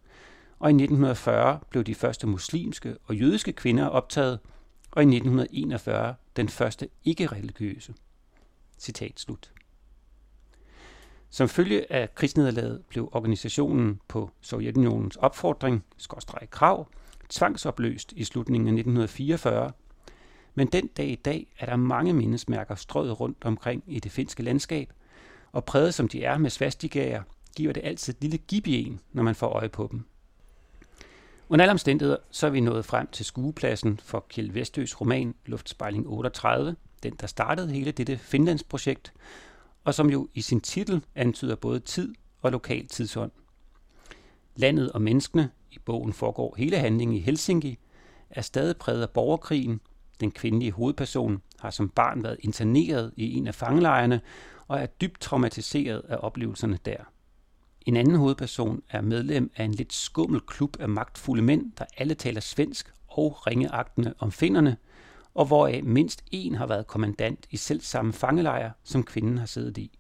og 0.58 0.70
i 0.70 0.74
1940 0.74 1.60
blev 1.70 1.84
de 1.84 1.94
første 1.94 2.26
muslimske 2.26 2.96
og 3.04 3.16
jødiske 3.16 3.52
kvinder 3.52 3.86
optaget– 3.86 4.38
og 4.92 5.02
i 5.02 5.06
1941 5.06 6.14
den 6.36 6.48
første 6.48 6.88
ikke-religiøse. 7.04 7.94
Citat 8.78 9.20
slut. 9.20 9.51
Som 11.34 11.48
følge 11.48 11.92
af 11.92 12.14
krigsnederlaget 12.14 12.82
blev 12.88 13.08
organisationen 13.12 14.00
på 14.08 14.30
Sovjetunionens 14.40 15.16
opfordring, 15.16 15.84
skorstræk 15.96 16.48
krav, 16.50 16.88
tvangsopløst 17.28 18.12
i 18.16 18.24
slutningen 18.24 18.68
af 18.68 18.72
1944, 18.72 19.72
men 20.54 20.66
den 20.66 20.86
dag 20.86 21.06
i 21.06 21.14
dag 21.14 21.46
er 21.58 21.66
der 21.66 21.76
mange 21.76 22.12
mindesmærker 22.12 22.74
strøget 22.74 23.20
rundt 23.20 23.44
omkring 23.44 23.84
i 23.86 24.00
det 24.00 24.12
finske 24.12 24.42
landskab, 24.42 24.92
og 25.52 25.64
præget 25.64 25.94
som 25.94 26.08
de 26.08 26.24
er 26.24 26.38
med 26.38 26.50
svastigager, 26.50 27.22
giver 27.56 27.72
det 27.72 27.84
altid 27.84 28.14
et 28.14 28.22
lille 28.22 28.38
gib 28.38 28.66
i 28.66 28.84
en, 28.84 29.00
når 29.12 29.22
man 29.22 29.34
får 29.34 29.48
øje 29.48 29.68
på 29.68 29.88
dem. 29.90 30.04
Under 31.48 31.62
alle 31.62 31.72
omstændigheder, 31.72 32.16
så 32.30 32.46
er 32.46 32.50
vi 32.50 32.60
nået 32.60 32.84
frem 32.84 33.06
til 33.12 33.24
skuepladsen 33.24 34.00
for 34.02 34.26
Kjeld 34.28 34.50
Vestøs 34.50 35.00
roman 35.00 35.34
Luftspejling 35.46 36.08
38, 36.08 36.76
den 37.02 37.12
der 37.20 37.26
startede 37.26 37.72
hele 37.72 37.90
dette 37.90 38.18
Finlandsprojekt, 38.18 39.12
og 39.84 39.94
som 39.94 40.10
jo 40.10 40.28
i 40.34 40.40
sin 40.40 40.60
titel 40.60 41.04
antyder 41.14 41.54
både 41.54 41.80
tid 41.80 42.14
og 42.42 42.52
lokal 42.52 42.86
tidsånd. 42.86 43.30
Landet 44.56 44.92
og 44.92 45.02
menneskene, 45.02 45.50
i 45.70 45.78
bogen 45.78 46.12
foregår 46.12 46.54
hele 46.58 46.78
handlingen 46.78 47.16
i 47.16 47.20
Helsinki, 47.20 47.78
er 48.30 48.42
stadig 48.42 48.76
præget 48.76 49.02
af 49.02 49.10
borgerkrigen. 49.10 49.80
Den 50.20 50.30
kvindelige 50.30 50.72
hovedperson 50.72 51.42
har 51.58 51.70
som 51.70 51.88
barn 51.88 52.22
været 52.22 52.36
interneret 52.40 53.12
i 53.16 53.36
en 53.36 53.46
af 53.46 53.54
fangelejrene 53.54 54.20
og 54.68 54.80
er 54.80 54.86
dybt 54.86 55.20
traumatiseret 55.20 56.02
af 56.08 56.16
oplevelserne 56.20 56.78
der. 56.84 56.96
En 57.86 57.96
anden 57.96 58.16
hovedperson 58.16 58.82
er 58.90 59.00
medlem 59.00 59.50
af 59.56 59.64
en 59.64 59.74
lidt 59.74 59.92
skummel 59.92 60.40
klub 60.40 60.76
af 60.80 60.88
magtfulde 60.88 61.42
mænd, 61.42 61.72
der 61.78 61.84
alle 61.96 62.14
taler 62.14 62.40
svensk 62.40 62.92
og 63.08 63.46
ringeagtende 63.46 64.14
om 64.18 64.32
finderne, 64.32 64.76
og 65.34 65.46
hvoraf 65.46 65.80
mindst 65.84 66.24
en 66.30 66.54
har 66.54 66.66
været 66.66 66.86
kommandant 66.86 67.46
i 67.50 67.56
selv 67.56 67.80
samme 67.80 68.12
fangelejr, 68.12 68.70
som 68.84 69.02
kvinden 69.02 69.38
har 69.38 69.46
siddet 69.46 69.78
i. 69.78 69.98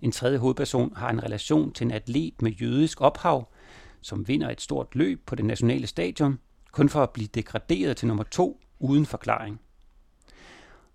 En 0.00 0.12
tredje 0.12 0.38
hovedperson 0.38 0.96
har 0.96 1.10
en 1.10 1.22
relation 1.22 1.72
til 1.72 1.84
en 1.84 1.90
atlet 1.90 2.42
med 2.42 2.50
jødisk 2.50 3.00
ophav, 3.00 3.48
som 4.00 4.28
vinder 4.28 4.50
et 4.50 4.60
stort 4.60 4.94
løb 4.94 5.26
på 5.26 5.34
det 5.34 5.44
nationale 5.44 5.86
stadion, 5.86 6.38
kun 6.72 6.88
for 6.88 7.02
at 7.02 7.10
blive 7.10 7.28
degraderet 7.34 7.96
til 7.96 8.08
nummer 8.08 8.24
to 8.24 8.60
uden 8.78 9.06
forklaring. 9.06 9.60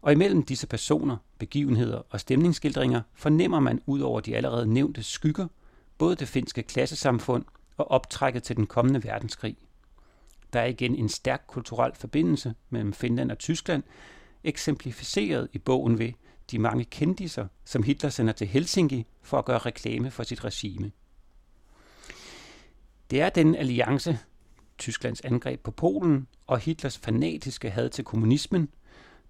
Og 0.02 0.12
imellem 0.12 0.44
disse 0.44 0.68
personer, 0.68 1.18
begivenheder 1.38 2.02
og 2.10 2.20
stemningsskildringer 2.20 3.02
fornemmer 3.14 3.60
man 3.60 3.82
ud 3.86 4.00
over 4.00 4.20
de 4.20 4.36
allerede 4.36 4.74
nævnte 4.74 5.04
skygger 5.04 5.48
både 5.98 6.16
det 6.16 6.28
finske 6.28 6.64
klassesamfund 6.64 7.46
og 7.78 7.92
optrækket 7.92 8.44
til 8.44 8.56
den 8.56 8.68
kommende 8.68 9.04
verdenskrig. 9.04 9.58
Der 10.58 10.64
er 10.64 10.68
igen 10.68 10.96
en 10.96 11.10
stærk 11.10 11.44
kulturel 11.48 11.92
forbindelse 11.96 12.54
mellem 12.70 12.94
Finland 12.94 13.32
og 13.32 13.38
Tyskland, 13.38 13.84
eksemplificeret 14.44 15.48
i 15.54 15.58
bogen 15.58 16.00
ved 16.00 16.12
de 16.52 16.60
mange 16.60 16.86
kendiser, 16.86 17.48
som 17.66 17.84
Hitler 17.84 18.10
sender 18.10 18.34
til 18.34 18.48
Helsinki 18.48 19.06
for 19.22 19.40
at 19.40 19.46
gøre 19.46 19.58
reklame 19.58 20.12
for 20.12 20.24
sit 20.24 20.46
regime. 20.46 20.92
Det 23.12 23.22
er 23.22 23.30
den 23.30 23.56
alliance, 23.56 24.20
Tysklands 24.78 25.22
angreb 25.22 25.64
på 25.64 25.72
Polen 25.72 26.28
og 26.48 26.60
Hitlers 26.60 26.98
fanatiske 26.98 27.70
had 27.70 27.90
til 27.90 28.04
kommunismen, 28.04 28.70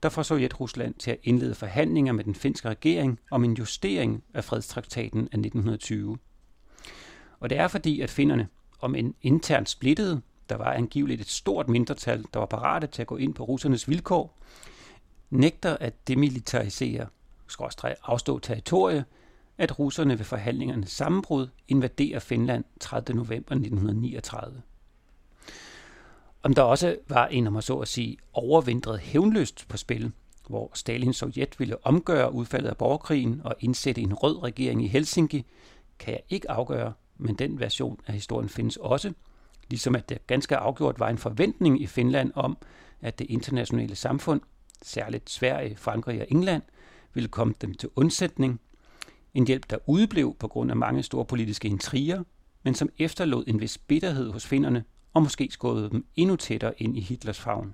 der 0.04 0.10
får 0.10 0.24
Sovjet-Rusland 0.24 0.94
til 0.94 1.12
at 1.12 1.20
indlede 1.24 1.56
forhandlinger 1.56 2.14
med 2.14 2.24
den 2.24 2.36
finske 2.36 2.70
regering 2.70 3.20
om 3.32 3.44
en 3.44 3.54
justering 3.54 4.24
af 4.34 4.44
fredstraktaten 4.44 5.20
af 5.20 5.38
1920. 5.38 6.18
Og 7.40 7.50
det 7.50 7.58
er 7.58 7.68
fordi, 7.68 8.02
at 8.02 8.10
finnerne, 8.10 8.48
om 8.80 8.96
en 8.96 9.16
internt 9.22 9.70
splittede, 9.70 10.22
der 10.50 10.56
var 10.56 10.74
angiveligt 10.74 11.22
et 11.22 11.30
stort 11.30 11.70
mindretal, 11.70 12.26
der 12.34 12.40
var 12.40 12.46
parate 12.46 12.88
til 12.88 13.02
at 13.02 13.08
gå 13.08 13.18
ind 13.18 13.34
på 13.34 13.44
russernes 13.44 13.90
vilkår, 13.90 14.38
nægter 15.30 15.78
at 15.78 16.08
demilitarisere, 16.08 17.08
skråstrej 17.48 17.96
afstå 18.04 18.40
territorie, 18.40 19.06
at 19.58 19.80
russerne 19.80 20.20
ved 20.20 20.26
forhandlingernes 20.26 20.92
sammenbrud 20.92 21.48
invaderer 21.68 22.20
Finland 22.20 22.64
30. 22.80 23.16
november 23.16 23.52
1939. 23.56 24.62
Om 26.44 26.54
der 26.54 26.62
også 26.62 26.98
var 27.08 27.28
en, 27.28 27.48
om 27.48 27.54
man 27.54 27.62
så 27.62 27.78
at 27.78 27.88
sige, 27.88 28.18
overvintret 28.34 29.00
hævnlyst 29.00 29.68
på 29.68 29.78
spil, 29.78 30.12
hvor 30.48 30.72
Stalins 30.74 31.18
Sovjet 31.18 31.60
ville 31.60 31.86
omgøre 31.86 32.34
udfaldet 32.34 32.70
af 32.70 32.78
borgerkrigen 32.78 33.42
og 33.44 33.56
indsætte 33.60 34.02
en 34.02 34.14
rød 34.14 34.44
regering 34.44 34.84
i 34.84 34.88
Helsinki, 34.88 35.46
kan 36.00 36.14
jeg 36.14 36.22
ikke 36.30 36.52
afgøre, 36.52 36.94
men 37.18 37.36
den 37.36 37.60
version 37.60 38.00
af 38.08 38.14
historien 38.14 38.50
findes 38.50 38.78
også, 38.78 39.14
ligesom 39.70 39.96
at 39.96 40.10
der 40.10 40.18
ganske 40.28 40.58
afgjort 40.58 41.00
var 41.00 41.10
en 41.10 41.18
forventning 41.18 41.82
i 41.82 41.88
Finland 41.88 42.32
om, 42.36 42.58
at 43.02 43.20
det 43.20 43.26
internationale 43.30 43.96
samfund, 43.96 44.42
særligt 44.82 45.30
Sverige, 45.30 45.76
Frankrig 45.76 46.22
og 46.22 46.28
England, 46.30 46.62
ville 47.14 47.30
komme 47.30 47.54
dem 47.62 47.74
til 47.74 47.90
undsætning. 47.96 48.60
En 49.34 49.48
hjælp, 49.48 49.70
der 49.70 49.78
udeblev 49.86 50.36
på 50.40 50.48
grund 50.48 50.72
af 50.72 50.78
mange 50.78 51.04
store 51.04 51.26
politiske 51.26 51.68
intriger, 51.68 52.24
men 52.64 52.76
som 52.76 52.90
efterlod 52.98 53.44
en 53.48 53.62
vis 53.62 53.78
bitterhed 53.78 54.32
hos 54.32 54.48
finnerne 54.48 54.84
og 55.14 55.24
måske 55.24 55.48
skåede 55.52 55.90
dem 55.90 56.06
endnu 56.16 56.36
tættere 56.36 56.82
ind 56.82 56.98
i 56.98 57.02
Hitlers 57.02 57.40
favn. 57.40 57.74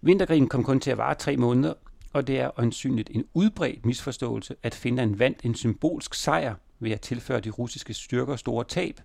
Vinterkrigen 0.00 0.48
kom 0.48 0.64
kun 0.64 0.80
til 0.80 0.90
at 0.90 0.98
vare 0.98 1.14
tre 1.14 1.36
måneder, 1.36 1.74
og 2.12 2.26
det 2.26 2.40
er 2.40 2.50
åndsynligt 2.58 3.10
en 3.12 3.24
udbredt 3.34 3.86
misforståelse, 3.86 4.56
at 4.62 4.74
Finland 4.74 5.16
vandt 5.16 5.42
en 5.44 5.54
symbolsk 5.54 6.14
sejr 6.14 6.54
ved 6.78 6.90
at 6.90 7.00
tilføre 7.00 7.40
de 7.40 7.50
russiske 7.50 7.94
styrker 7.94 8.36
store 8.36 8.64
tab, 8.64 9.00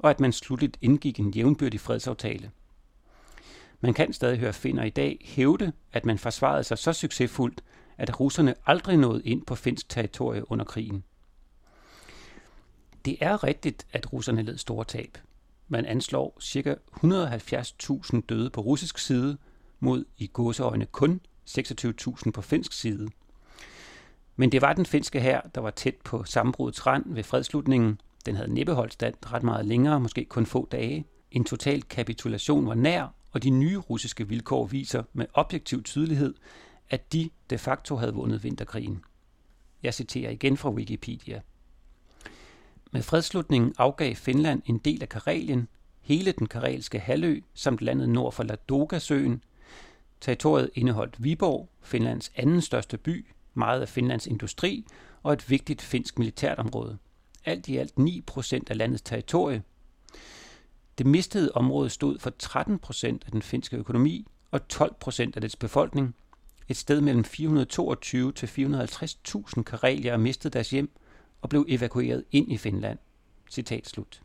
og 0.00 0.10
at 0.10 0.20
man 0.20 0.32
slutligt 0.32 0.78
indgik 0.80 1.20
en 1.20 1.30
jævnbyrdig 1.30 1.80
fredsaftale. 1.80 2.50
Man 3.80 3.94
kan 3.94 4.12
stadig 4.12 4.38
høre 4.38 4.52
finder 4.52 4.84
i 4.84 4.90
dag 4.90 5.18
hævde, 5.24 5.72
at 5.92 6.06
man 6.06 6.18
forsvarede 6.18 6.64
sig 6.64 6.78
så 6.78 6.92
succesfuldt, 6.92 7.62
at 7.98 8.20
russerne 8.20 8.54
aldrig 8.66 8.96
nåede 8.96 9.22
ind 9.24 9.46
på 9.46 9.54
finsk 9.54 9.88
territorie 9.88 10.50
under 10.50 10.64
krigen. 10.64 11.04
Det 13.04 13.16
er 13.20 13.44
rigtigt, 13.44 13.86
at 13.92 14.12
russerne 14.12 14.42
led 14.42 14.58
store 14.58 14.84
tab. 14.84 15.18
Man 15.68 15.86
anslår 15.86 16.38
ca. 16.42 16.74
170.000 17.04 18.20
døde 18.28 18.50
på 18.50 18.60
russisk 18.60 18.98
side 18.98 19.38
mod 19.80 20.04
i 20.18 20.30
godseøjne 20.32 20.86
kun 20.86 21.20
26.000 21.48 22.30
på 22.30 22.42
finsk 22.42 22.72
side. 22.72 23.08
Men 24.36 24.52
det 24.52 24.62
var 24.62 24.72
den 24.72 24.86
finske 24.86 25.20
hær, 25.20 25.40
der 25.54 25.60
var 25.60 25.70
tæt 25.70 25.96
på 26.04 26.24
sammenbrudets 26.24 26.86
rand 26.86 27.14
ved 27.14 27.22
fredslutningen. 27.22 28.00
Den 28.26 28.36
havde 28.36 28.54
næppe 28.54 28.72
holdt 28.72 28.92
stand 28.92 29.14
ret 29.32 29.42
meget 29.42 29.66
længere, 29.66 30.00
måske 30.00 30.24
kun 30.24 30.46
få 30.46 30.68
dage. 30.72 31.04
En 31.30 31.44
total 31.44 31.82
kapitulation 31.82 32.66
var 32.66 32.74
nær, 32.74 33.14
og 33.32 33.42
de 33.42 33.50
nye 33.50 33.78
russiske 33.78 34.28
vilkår 34.28 34.66
viser 34.66 35.02
med 35.12 35.26
objektiv 35.34 35.82
tydelighed, 35.82 36.34
at 36.90 37.12
de 37.12 37.30
de 37.50 37.58
facto 37.58 37.96
havde 37.96 38.14
vundet 38.14 38.44
vinterkrigen. 38.44 39.04
Jeg 39.82 39.94
citerer 39.94 40.30
igen 40.30 40.56
fra 40.56 40.70
Wikipedia. 40.70 41.40
Med 42.92 43.02
fredslutningen 43.02 43.74
afgav 43.78 44.14
Finland 44.14 44.62
en 44.66 44.78
del 44.78 45.02
af 45.02 45.08
Karelien, 45.08 45.68
hele 46.00 46.32
den 46.32 46.46
karelske 46.46 46.98
halvø 46.98 47.40
samt 47.54 47.80
landet 47.80 48.08
nord 48.08 48.32
for 48.32 48.42
Ladoga-søen. 48.42 49.42
Territoriet 50.20 50.70
indeholdt 50.74 51.24
Viborg, 51.24 51.68
Finlands 51.82 52.32
anden 52.36 52.60
største 52.60 52.98
by, 52.98 53.26
meget 53.54 53.80
af 53.80 53.88
Finlands 53.88 54.26
industri 54.26 54.86
og 55.22 55.32
et 55.32 55.50
vigtigt 55.50 55.82
finsk 55.82 56.18
militært 56.18 56.58
område. 56.58 56.98
Alt 57.44 57.68
i 57.68 57.76
alt 57.76 57.98
9 57.98 58.20
procent 58.20 58.70
af 58.70 58.76
landets 58.76 59.02
territorie. 59.02 59.62
Det 60.98 61.06
mistede 61.06 61.52
område 61.52 61.90
stod 61.90 62.18
for 62.18 62.30
13 62.38 62.78
procent 62.78 63.24
af 63.24 63.32
den 63.32 63.42
finske 63.42 63.76
økonomi 63.76 64.26
og 64.50 64.68
12 64.68 64.94
procent 65.00 65.36
af 65.36 65.40
dets 65.40 65.56
befolkning. 65.56 66.14
Et 66.68 66.76
sted 66.76 67.00
mellem 67.00 67.24
422 67.24 68.32
til 68.32 68.46
450.000 68.46 69.62
karelier 69.62 70.16
mistede 70.16 70.52
deres 70.52 70.70
hjem 70.70 70.90
og 71.42 71.48
blev 71.48 71.64
evakueret 71.68 72.24
ind 72.30 72.52
i 72.52 72.56
Finland. 72.56 72.98
Citat 73.50 73.88
slut. 73.88 74.22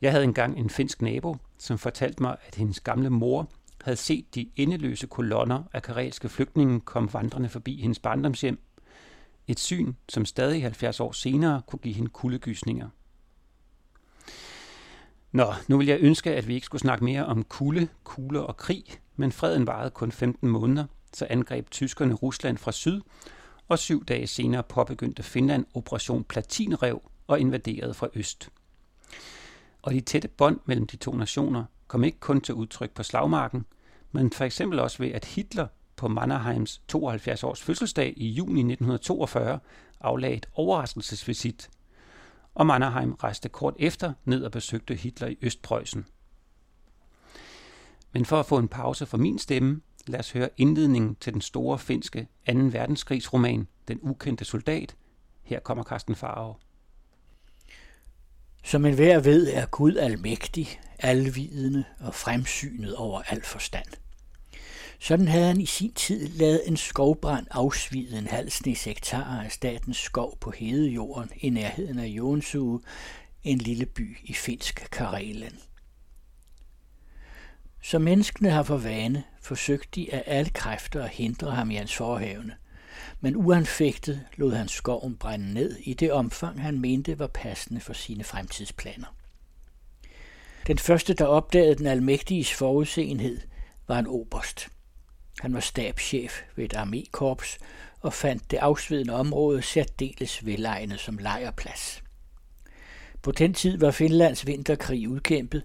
Jeg 0.00 0.12
havde 0.12 0.24
engang 0.24 0.58
en 0.58 0.70
finsk 0.70 1.02
nabo, 1.02 1.36
som 1.58 1.78
fortalte 1.78 2.22
mig, 2.22 2.36
at 2.46 2.54
hendes 2.54 2.80
gamle 2.80 3.10
mor 3.10 3.50
havde 3.82 3.96
set 3.96 4.34
de 4.34 4.50
endeløse 4.56 5.06
kolonner 5.06 5.62
af 5.72 5.82
karelske 5.82 6.28
flygtninge 6.28 6.80
komme 6.80 7.12
vandrende 7.12 7.48
forbi 7.48 7.80
hendes 7.80 7.98
barndomshjem. 7.98 8.58
Et 9.48 9.60
syn, 9.60 9.94
som 10.08 10.24
stadig 10.24 10.62
70 10.62 11.00
år 11.00 11.12
senere 11.12 11.62
kunne 11.66 11.78
give 11.78 11.94
hende 11.94 12.10
kuldegysninger. 12.10 12.88
Nå, 15.32 15.52
nu 15.68 15.78
vil 15.78 15.86
jeg 15.86 15.98
ønske, 16.00 16.34
at 16.34 16.48
vi 16.48 16.54
ikke 16.54 16.64
skulle 16.64 16.80
snakke 16.80 17.04
mere 17.04 17.26
om 17.26 17.44
kulde, 17.44 17.88
kugler 18.04 18.40
og 18.40 18.56
krig, 18.56 18.84
men 19.16 19.32
freden 19.32 19.66
varede 19.66 19.90
kun 19.90 20.12
15 20.12 20.48
måneder, 20.48 20.86
så 21.12 21.26
angreb 21.30 21.70
tyskerne 21.70 22.14
Rusland 22.14 22.58
fra 22.58 22.72
syd, 22.72 23.00
og 23.68 23.78
syv 23.78 24.04
dage 24.04 24.26
senere 24.26 24.62
påbegyndte 24.62 25.22
Finland 25.22 25.66
Operation 25.74 26.24
Platinrev 26.24 27.02
og 27.26 27.40
invaderede 27.40 27.94
fra 27.94 28.08
øst. 28.14 28.48
Og 29.82 29.92
de 29.92 30.00
tætte 30.00 30.28
bånd 30.28 30.60
mellem 30.64 30.86
de 30.86 30.96
to 30.96 31.12
nationer 31.12 31.64
kom 31.86 32.04
ikke 32.04 32.20
kun 32.20 32.40
til 32.40 32.54
udtryk 32.54 32.90
på 32.90 33.02
slagmarken, 33.02 33.66
men 34.12 34.32
for 34.32 34.44
eksempel 34.44 34.78
også 34.78 34.98
ved, 34.98 35.10
at 35.10 35.24
Hitler 35.24 35.66
på 35.96 36.08
Mannerheims 36.08 36.82
72 36.88 37.44
års 37.44 37.62
fødselsdag 37.62 38.14
i 38.16 38.28
juni 38.28 38.60
1942 38.60 39.58
aflagde 40.00 40.36
et 40.36 40.48
overraskelsesvisit, 40.54 41.70
og 42.54 42.66
Mannerheim 42.66 43.12
rejste 43.12 43.48
kort 43.48 43.74
efter 43.78 44.12
ned 44.24 44.44
og 44.44 44.50
besøgte 44.50 44.94
Hitler 44.94 45.28
i 45.28 45.38
Østpreussen. 45.42 46.06
Men 48.12 48.24
for 48.24 48.40
at 48.40 48.46
få 48.46 48.58
en 48.58 48.68
pause 48.68 49.06
for 49.06 49.16
min 49.16 49.38
stemme, 49.38 49.80
lad 50.06 50.20
os 50.20 50.32
høre 50.32 50.48
indledningen 50.56 51.16
til 51.20 51.32
den 51.32 51.40
store 51.40 51.78
finske 51.78 52.28
2. 52.46 52.52
verdenskrigsroman, 52.54 53.68
Den 53.88 53.98
ukendte 54.02 54.44
soldat. 54.44 54.96
Her 55.42 55.60
kommer 55.60 55.84
Carsten 55.84 56.14
Farov. 56.14 56.60
Som 58.64 58.84
enhver 58.84 59.20
ved, 59.20 59.52
er 59.52 59.66
Gud 59.66 59.96
almægtig, 59.96 60.80
alvidende 60.98 61.84
og 62.00 62.14
fremsynet 62.14 62.96
over 62.96 63.22
al 63.22 63.42
forstand. 63.44 64.03
Sådan 65.04 65.28
havde 65.28 65.46
han 65.46 65.60
i 65.60 65.66
sin 65.66 65.92
tid 65.92 66.28
lavet 66.28 66.60
en 66.68 66.76
skovbrand 66.76 67.46
afsvide 67.50 68.18
en 68.18 68.26
halv 68.26 68.50
snes 68.50 68.84
hektar 68.84 69.40
af 69.44 69.52
statens 69.52 69.96
skov 69.96 70.38
på 70.38 70.50
hedejorden 70.50 71.30
i 71.36 71.50
nærheden 71.50 71.98
af 71.98 72.06
Jonsue, 72.06 72.80
en 73.42 73.58
lille 73.58 73.86
by 73.86 74.18
i 74.24 74.34
finsk 74.34 74.88
Karelen. 74.92 75.58
Som 77.82 78.02
menneskene 78.02 78.50
har 78.50 78.62
for 78.62 78.76
vane, 78.76 79.24
forsøgte 79.40 79.88
de 79.94 80.14
af 80.14 80.22
alle 80.26 80.50
kræfter 80.50 81.04
at 81.04 81.10
hindre 81.10 81.50
ham 81.50 81.70
i 81.70 81.74
hans 81.74 81.94
forhævne. 81.94 82.54
Men 83.20 83.36
uanfægtet 83.36 84.20
lod 84.36 84.52
han 84.52 84.68
skoven 84.68 85.16
brænde 85.16 85.54
ned 85.54 85.76
i 85.76 85.94
det 85.94 86.12
omfang, 86.12 86.62
han 86.62 86.80
mente 86.80 87.18
var 87.18 87.26
passende 87.26 87.80
for 87.80 87.92
sine 87.92 88.24
fremtidsplaner. 88.24 89.16
Den 90.66 90.78
første, 90.78 91.14
der 91.14 91.24
opdagede 91.24 91.74
den 91.74 91.86
almægtiges 91.86 92.52
forudseenhed, 92.52 93.40
var 93.88 93.98
en 93.98 94.06
oberst. 94.06 94.68
Han 95.40 95.54
var 95.54 95.60
stabschef 95.60 96.42
ved 96.56 96.64
et 96.64 96.74
armékorps 96.74 97.58
og 98.00 98.12
fandt 98.12 98.50
det 98.50 98.56
afsvedende 98.56 99.14
område 99.14 99.62
særdeles 99.62 100.46
velegnet 100.46 101.00
som 101.00 101.18
lejrplads. 101.18 102.02
På 103.22 103.32
den 103.32 103.54
tid 103.54 103.78
var 103.78 103.90
Finlands 103.90 104.46
vinterkrig 104.46 105.08
udkæmpet, 105.08 105.62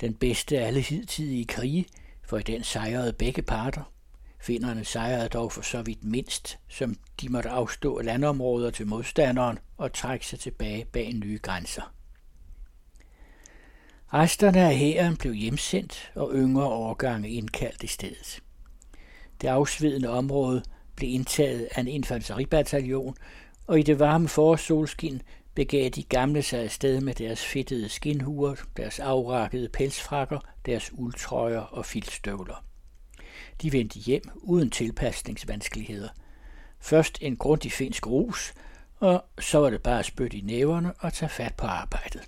den 0.00 0.14
bedste 0.14 0.58
af 0.58 0.66
alle 0.66 0.80
hidtidige 0.80 1.44
krige, 1.44 1.86
for 2.22 2.38
i 2.38 2.42
den 2.42 2.62
sejrede 2.62 3.12
begge 3.12 3.42
parter. 3.42 3.92
Finderne 4.38 4.84
sejrede 4.84 5.28
dog 5.28 5.52
for 5.52 5.62
så 5.62 5.82
vidt 5.82 6.04
mindst, 6.04 6.58
som 6.68 6.96
de 7.20 7.28
måtte 7.28 7.50
afstå 7.50 8.00
landområder 8.00 8.70
til 8.70 8.86
modstanderen 8.86 9.58
og 9.76 9.92
trække 9.92 10.26
sig 10.26 10.40
tilbage 10.40 10.84
bag 10.84 11.12
nye 11.12 11.38
grænser. 11.42 11.94
Resterne 14.14 14.60
af 14.60 14.76
hæren 14.76 15.16
blev 15.16 15.32
hjemsendt 15.32 16.12
og 16.14 16.32
yngre 16.34 16.64
årgange 16.64 17.30
indkaldt 17.30 17.82
i 17.82 17.86
stedet. 17.86 18.42
Det 19.42 19.48
afsvedende 19.48 20.08
område 20.08 20.62
blev 20.96 21.10
indtaget 21.10 21.68
af 21.74 21.80
en 21.80 21.88
infanteribataljon, 21.88 23.16
og 23.66 23.78
i 23.78 23.82
det 23.82 23.98
varme 23.98 24.28
forårssolskin 24.28 25.22
begav 25.54 25.88
de 25.88 26.02
gamle 26.02 26.42
sig 26.42 26.60
afsted 26.60 27.00
med 27.00 27.14
deres 27.14 27.44
fedtede 27.44 27.88
skinhuer, 27.88 28.54
deres 28.76 29.00
afrakkede 29.00 29.68
pelsfrakker, 29.68 30.38
deres 30.66 30.90
uldtrøjer 30.92 31.60
og 31.60 31.86
filtstøvler. 31.86 32.64
De 33.62 33.72
vendte 33.72 33.98
hjem 33.98 34.22
uden 34.36 34.70
tilpasningsvanskeligheder. 34.70 36.08
Først 36.80 37.18
en 37.20 37.36
grundig 37.36 37.72
finsk 37.72 38.06
rus, 38.06 38.54
og 39.00 39.24
så 39.40 39.58
var 39.58 39.70
det 39.70 39.82
bare 39.82 39.98
at 39.98 40.04
spytte 40.04 40.36
i 40.36 40.40
næverne 40.40 40.92
og 40.98 41.12
tage 41.12 41.28
fat 41.28 41.54
på 41.54 41.66
arbejdet. 41.66 42.22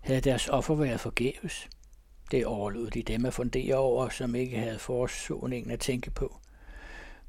Havde 0.00 0.20
deres 0.20 0.48
offer 0.48 0.74
været 0.74 1.00
forgæves? 1.00 1.68
Det 2.32 2.46
overlod 2.46 2.90
de 2.90 3.02
dem 3.02 3.24
at 3.24 3.34
fundere 3.34 3.74
over, 3.74 4.08
som 4.08 4.34
ikke 4.34 4.58
havde 4.58 4.78
forsåningen 4.78 5.70
at 5.70 5.80
tænke 5.80 6.10
på. 6.10 6.36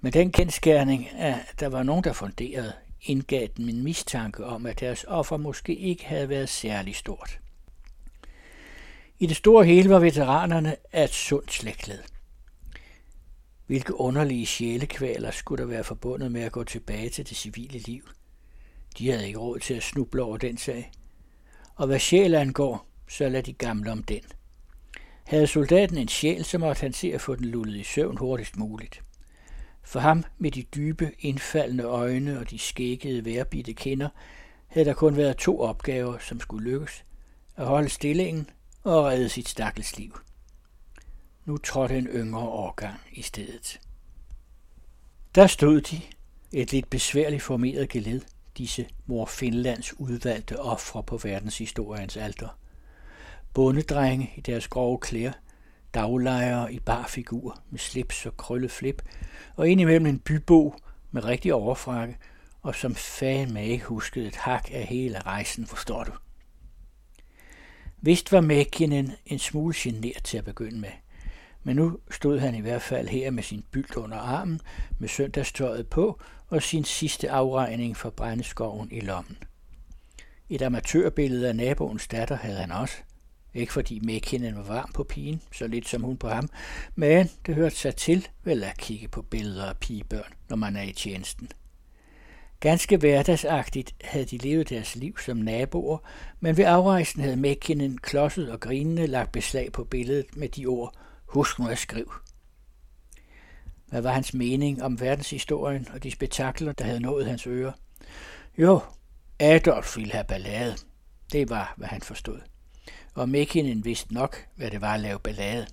Men 0.02 0.14
den 0.14 0.32
kendskærning, 0.32 1.10
at 1.10 1.56
der 1.60 1.68
var 1.68 1.84
nogen, 1.84 2.04
der 2.04 2.14
funderede, 2.14 2.74
indgav 3.02 3.48
dem 3.58 3.70
en 3.70 3.84
mistanke 3.84 4.46
om, 4.46 4.66
at 4.66 4.80
deres 4.80 5.06
offer 5.08 5.38
måske 5.38 5.76
ikke 5.76 6.06
havde 6.06 6.30
været 6.30 6.50
særlig 6.50 6.96
stort. 6.96 7.40
I 9.20 9.26
det 9.26 9.38
store 9.38 9.66
hele 9.66 9.90
var 9.90 10.00
veteranerne 10.00 10.76
af 10.92 11.04
et 11.04 11.10
sundt 11.10 11.54
slægtled. 11.54 12.00
Hvilke 13.68 14.00
underlige 14.00 14.46
sjælekvaler 14.46 15.32
skulle 15.32 15.64
der 15.64 15.70
være 15.70 15.84
forbundet 15.84 16.32
med 16.32 16.42
at 16.42 16.52
gå 16.52 16.64
tilbage 16.64 17.10
til 17.10 17.30
det 17.30 17.38
civile 17.38 17.80
liv? 17.80 18.10
De 18.98 19.12
havde 19.12 19.28
ikke 19.28 19.40
råd 19.40 19.60
til 19.60 19.74
at 19.74 19.84
snuble 19.84 20.24
over 20.24 20.38
den 20.38 20.58
sag. 20.58 20.92
Og 21.76 21.88
hvad 21.88 22.00
sjæl 22.00 22.34
angår, 22.34 22.88
så 23.10 23.30
lad 23.30 23.44
de 23.44 23.54
gamle 23.54 23.92
om 23.92 24.04
den. 24.04 24.22
Havde 25.24 25.48
soldaten 25.48 25.98
en 25.98 26.08
sjæl, 26.08 26.46
så 26.46 26.58
måtte 26.58 26.82
han 26.82 26.94
se 26.94 27.14
at 27.14 27.22
få 27.22 27.36
den 27.36 27.46
lullet 27.46 27.76
i 27.76 27.84
søvn 27.84 28.18
hurtigst 28.18 28.58
muligt. 28.58 29.02
For 29.84 30.00
ham 30.00 30.24
med 30.38 30.52
de 30.52 30.62
dybe, 30.62 31.12
indfaldende 31.20 31.84
øjne 31.84 32.40
og 32.40 32.50
de 32.50 32.60
skækkede, 32.60 33.26
værbitte 33.26 33.74
kinder, 33.74 34.10
havde 34.68 34.86
der 34.86 34.94
kun 34.94 35.18
været 35.18 35.38
to 35.38 35.62
opgaver, 35.62 36.18
som 36.18 36.40
skulle 36.40 36.72
lykkes. 36.72 37.06
At 37.56 37.66
holde 37.66 37.90
stillingen 37.90 38.50
og 38.84 39.06
redde 39.06 39.30
sit 39.30 39.50
stakkels 39.50 39.98
liv. 39.98 40.20
Nu 41.46 41.58
trådte 41.58 41.98
en 41.98 42.08
yngre 42.08 42.42
årgang 42.42 43.00
i 43.12 43.22
stedet. 43.22 43.80
Der 45.36 45.48
stod 45.48 45.82
de, 45.82 46.02
et 46.52 46.72
lidt 46.72 46.90
besværligt 46.90 47.42
formeret 47.42 47.90
geled, 47.90 48.22
disse 48.58 48.88
mor 49.06 49.26
Finlands 49.26 50.00
udvalgte 50.00 50.60
ofre 50.60 51.04
på 51.04 51.18
verdenshistoriens 51.18 52.18
alter. 52.18 52.58
Bondedrenge 53.54 54.32
i 54.36 54.42
deres 54.42 54.68
grove 54.68 54.98
klæder, 54.98 55.32
daglejere 55.94 56.74
i 56.74 56.80
bar 56.80 57.08
figur 57.08 57.60
med 57.70 57.80
slips 57.80 58.26
og 58.26 58.38
krøllet 58.38 58.72
flip, 58.72 59.02
og 59.56 59.70
indimellem 59.70 60.06
en 60.06 60.20
bybo 60.20 60.76
med 61.12 61.24
rigtig 61.24 61.54
overfrakke, 61.54 62.18
og 62.62 62.76
som 62.76 62.96
fan 62.96 63.54
med 63.54 63.66
ikke 63.66 63.86
huskede 63.86 64.28
et 64.28 64.36
hak 64.36 64.70
af 64.72 64.84
hele 64.84 65.20
rejsen, 65.20 65.66
forstår 65.66 66.04
du. 66.04 66.12
Vist 68.02 68.32
var 68.32 68.42
Mækkinen 68.42 69.12
en 69.26 69.40
smule 69.40 69.74
genert 69.78 70.24
til 70.24 70.38
at 70.38 70.46
begynde 70.46 70.80
med, 70.80 70.92
men 71.64 71.76
nu 71.76 72.00
stod 72.12 72.40
han 72.40 72.56
i 72.56 72.62
hvert 72.62 72.82
fald 72.82 73.08
her 73.08 73.32
med 73.32 73.44
sin 73.44 73.64
bylt 73.72 73.96
under 73.96 74.18
armen, 74.18 74.62
med 75.00 75.10
søndagstøjet 75.10 75.88
på 75.88 76.20
og 76.48 76.64
sin 76.64 76.84
sidste 76.84 77.32
afregning 77.32 77.98
for 77.98 78.10
brændeskoven 78.10 78.92
i 78.92 79.00
lommen. 79.00 79.38
Et 80.50 80.62
amatørbillede 80.62 81.50
af 81.50 81.56
naboens 81.56 82.08
datter 82.08 82.36
havde 82.36 82.58
han 82.58 82.72
også. 82.72 82.98
Ikke 83.54 83.74
fordi 83.74 84.00
Mækkinen 84.00 84.56
var 84.56 84.64
varm 84.64 84.92
på 84.94 85.04
pigen, 85.04 85.42
så 85.52 85.68
lidt 85.68 85.88
som 85.88 86.04
hun 86.04 86.18
på 86.18 86.30
ham, 86.30 86.50
men 86.96 87.30
det 87.46 87.56
hørte 87.56 87.76
sig 87.76 87.96
til 87.96 88.28
vel 88.44 88.64
at 88.64 88.78
kigge 88.78 89.08
på 89.08 89.22
billeder 89.22 89.66
af 89.66 89.78
pigebørn, 89.78 90.34
når 90.50 90.56
man 90.56 90.76
er 90.76 90.82
i 90.82 90.94
tjenesten. 90.94 91.50
Ganske 92.60 92.98
hverdagsagtigt 92.98 93.96
havde 94.04 94.26
de 94.26 94.38
levet 94.38 94.70
deres 94.70 94.96
liv 94.96 95.18
som 95.18 95.38
naboer, 95.38 95.98
men 96.40 96.58
ved 96.58 96.66
afrejsen 96.66 97.22
havde 97.22 97.36
Mækkinen 97.36 97.98
klodset 97.98 98.52
og 98.52 98.60
grinende 98.60 99.08
lagt 99.08 99.32
beslag 99.32 99.72
på 99.72 99.84
billedet 99.84 100.38
med 100.38 100.50
de 100.50 100.66
ord, 100.66 100.94
husk 101.26 101.60
nu 101.60 101.68
at 101.68 101.78
skrive. 101.78 102.12
Hvad 103.88 104.02
var 104.02 104.12
hans 104.12 104.34
mening 104.34 104.84
om 104.84 105.00
verdenshistorien 105.00 105.88
og 105.94 106.04
de 106.04 106.12
spektakler, 106.12 106.72
der 106.72 106.86
havde 106.86 107.00
nået 107.00 107.26
hans 107.26 107.48
ører? 107.48 107.72
Jo, 108.58 108.80
Adolf 109.40 109.98
ville 109.98 110.12
have 110.12 110.24
ballade. 110.24 110.76
Det 111.32 111.50
var, 111.50 111.74
hvad 111.78 111.88
han 111.88 112.02
forstod. 112.02 112.40
Og 113.14 113.30
Mækkinen 113.30 113.86
vidste 113.86 114.14
nok, 114.14 114.46
hvad 114.56 114.72
det 114.72 114.82
var 114.82 114.94
at 114.94 115.00
lave 115.00 115.20
ballade. 115.20 115.68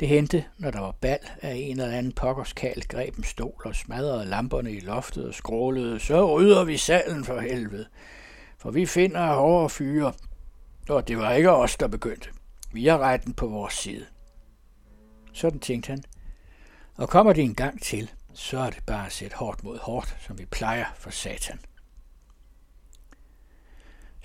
Det 0.00 0.08
hente, 0.08 0.44
når 0.58 0.70
der 0.70 0.80
var 0.80 0.92
bal 0.92 1.18
at 1.40 1.56
en 1.56 1.80
eller 1.80 1.96
anden 1.96 2.12
pokkerskal, 2.12 2.82
greb 2.88 3.16
en 3.16 3.24
stol 3.24 3.62
og 3.64 3.74
smadrede 3.74 4.26
lamperne 4.26 4.72
i 4.72 4.80
loftet 4.80 5.28
og 5.28 5.34
skrålede, 5.34 6.00
så 6.00 6.38
rydder 6.38 6.64
vi 6.64 6.76
salen 6.76 7.24
for 7.24 7.40
helvede. 7.40 7.86
For 8.58 8.70
vi 8.70 8.86
finder 8.86 9.34
hårde 9.34 9.68
fyre, 9.68 10.12
og 10.88 11.08
det 11.08 11.18
var 11.18 11.32
ikke 11.32 11.50
os, 11.50 11.76
der 11.76 11.88
begyndte. 11.88 12.28
Vi 12.72 12.86
har 12.86 12.98
retten 12.98 13.34
på 13.34 13.46
vores 13.46 13.74
side. 13.74 14.06
Sådan 15.32 15.60
tænkte 15.60 15.88
han. 15.90 16.02
Og 16.96 17.08
kommer 17.08 17.32
det 17.32 17.44
en 17.44 17.54
gang 17.54 17.82
til, 17.82 18.10
så 18.34 18.58
er 18.58 18.70
det 18.70 18.84
bare 18.86 19.06
at 19.06 19.12
sætte 19.12 19.36
hårdt 19.36 19.64
mod 19.64 19.78
hårdt, 19.78 20.16
som 20.20 20.38
vi 20.38 20.44
plejer 20.44 20.84
for 20.96 21.10
satan. 21.10 21.58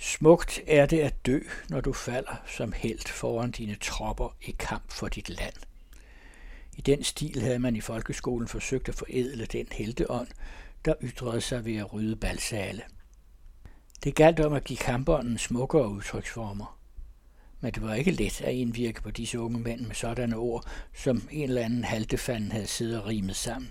Smukt 0.02 0.60
er 0.66 0.86
det 0.86 1.00
at 1.00 1.26
dø, 1.26 1.40
når 1.68 1.80
du 1.80 1.92
falder 1.92 2.36
som 2.46 2.72
held 2.72 3.08
foran 3.08 3.50
dine 3.50 3.74
tropper 3.74 4.36
i 4.42 4.50
kamp 4.58 4.90
for 4.90 5.08
dit 5.08 5.28
land. 5.28 5.54
I 6.76 6.80
den 6.80 7.04
stil 7.04 7.42
havde 7.42 7.58
man 7.58 7.76
i 7.76 7.80
folkeskolen 7.80 8.48
forsøgt 8.48 8.88
at 8.88 8.94
forædle 8.94 9.46
den 9.46 9.66
helteånd, 9.72 10.28
der 10.84 10.94
ytrede 11.02 11.40
sig 11.40 11.64
ved 11.64 11.76
at 11.76 11.92
rydde 11.92 12.16
balsale. 12.16 12.82
Det 14.04 14.14
galt 14.14 14.40
om 14.40 14.52
at 14.52 14.64
give 14.64 14.76
kampånden 14.76 15.38
smukkere 15.38 15.88
udtryksformer. 15.88 16.78
Men 17.60 17.72
det 17.72 17.82
var 17.82 17.94
ikke 17.94 18.10
let 18.10 18.40
at 18.40 18.54
indvirke 18.54 19.02
på 19.02 19.10
disse 19.10 19.40
unge 19.40 19.60
mænd 19.60 19.80
med 19.80 19.94
sådanne 19.94 20.36
ord, 20.36 20.64
som 20.94 21.28
en 21.30 21.48
eller 21.48 21.64
anden 21.64 21.84
haltefanden 21.84 22.52
havde 22.52 22.66
siddet 22.66 23.00
og 23.02 23.06
rimet 23.06 23.36
sammen. 23.36 23.70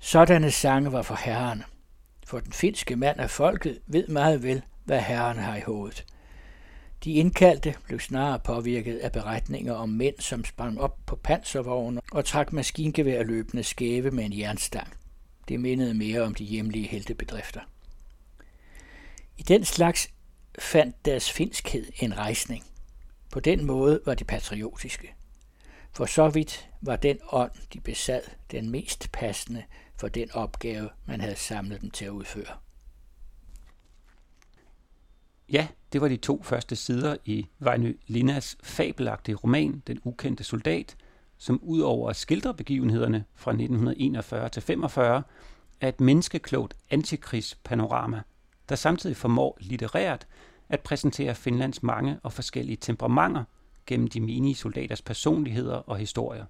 Sådanne 0.00 0.50
sange 0.50 0.92
var 0.92 1.02
for 1.02 1.18
herrerne, 1.24 1.64
for 2.26 2.40
den 2.40 2.52
finske 2.52 2.96
mand 2.96 3.20
af 3.20 3.30
folket 3.30 3.78
ved 3.86 4.08
meget 4.08 4.42
vel, 4.42 4.62
hvad 4.84 5.00
herren 5.00 5.38
har 5.38 5.56
i 5.56 5.60
hovedet. 5.60 6.04
De 7.04 7.12
indkaldte 7.12 7.74
blev 7.86 8.00
snarere 8.00 8.38
påvirket 8.38 8.98
af 8.98 9.12
beretninger 9.12 9.74
om 9.74 9.88
mænd, 9.88 10.14
som 10.18 10.44
sprang 10.44 10.80
op 10.80 10.98
på 11.06 11.16
panservogne 11.16 12.00
og 12.12 12.24
trak 12.24 12.52
maskingevær 12.52 13.22
løbende 13.22 13.62
skæve 13.62 14.10
med 14.10 14.24
en 14.24 14.38
jernstang. 14.38 14.88
Det 15.48 15.60
mindede 15.60 15.94
mere 15.94 16.20
om 16.22 16.34
de 16.34 16.44
hjemlige 16.44 16.88
heltebedrifter. 16.88 17.60
I 19.38 19.42
den 19.42 19.64
slags 19.64 20.10
fandt 20.58 21.04
deres 21.04 21.32
finskhed 21.32 21.86
en 22.00 22.18
rejsning. 22.18 22.64
På 23.32 23.40
den 23.40 23.64
måde 23.64 24.00
var 24.06 24.14
de 24.14 24.24
patriotiske. 24.24 25.14
For 25.92 26.06
så 26.06 26.28
vidt 26.28 26.68
var 26.80 26.96
den 26.96 27.18
ånd, 27.32 27.52
de 27.72 27.80
besad, 27.80 28.22
den 28.50 28.70
mest 28.70 29.12
passende 29.12 29.62
for 30.02 30.08
den 30.08 30.30
opgave, 30.32 30.88
man 31.06 31.20
havde 31.20 31.36
samlet 31.36 31.80
dem 31.80 31.90
til 31.90 32.04
at 32.04 32.10
udføre. 32.10 32.54
Ja, 35.52 35.68
det 35.92 36.00
var 36.00 36.08
de 36.08 36.16
to 36.16 36.42
første 36.42 36.76
sider 36.76 37.16
i 37.24 37.46
Vejny 37.58 37.98
Linas 38.06 38.56
fabelagtige 38.62 39.34
roman 39.34 39.82
Den 39.86 40.00
ukendte 40.04 40.44
soldat, 40.44 40.96
som 41.38 41.60
udover 41.62 42.10
at 42.10 42.16
skildre 42.16 42.54
begivenhederne 42.54 43.24
fra 43.34 43.50
1941 43.50 44.48
til 44.48 44.62
45, 44.62 45.22
er 45.80 45.88
et 45.88 46.00
menneskeklogt 46.00 46.76
antikrigspanorama, 46.90 48.22
der 48.68 48.74
samtidig 48.74 49.16
formår 49.16 49.58
litterært 49.60 50.26
at 50.68 50.80
præsentere 50.80 51.34
Finlands 51.34 51.82
mange 51.82 52.18
og 52.22 52.32
forskellige 52.32 52.76
temperamenter 52.76 53.44
gennem 53.86 54.08
de 54.08 54.20
menige 54.20 54.54
soldaters 54.54 55.02
personligheder 55.02 55.76
og 55.76 55.98
historier. 55.98 56.44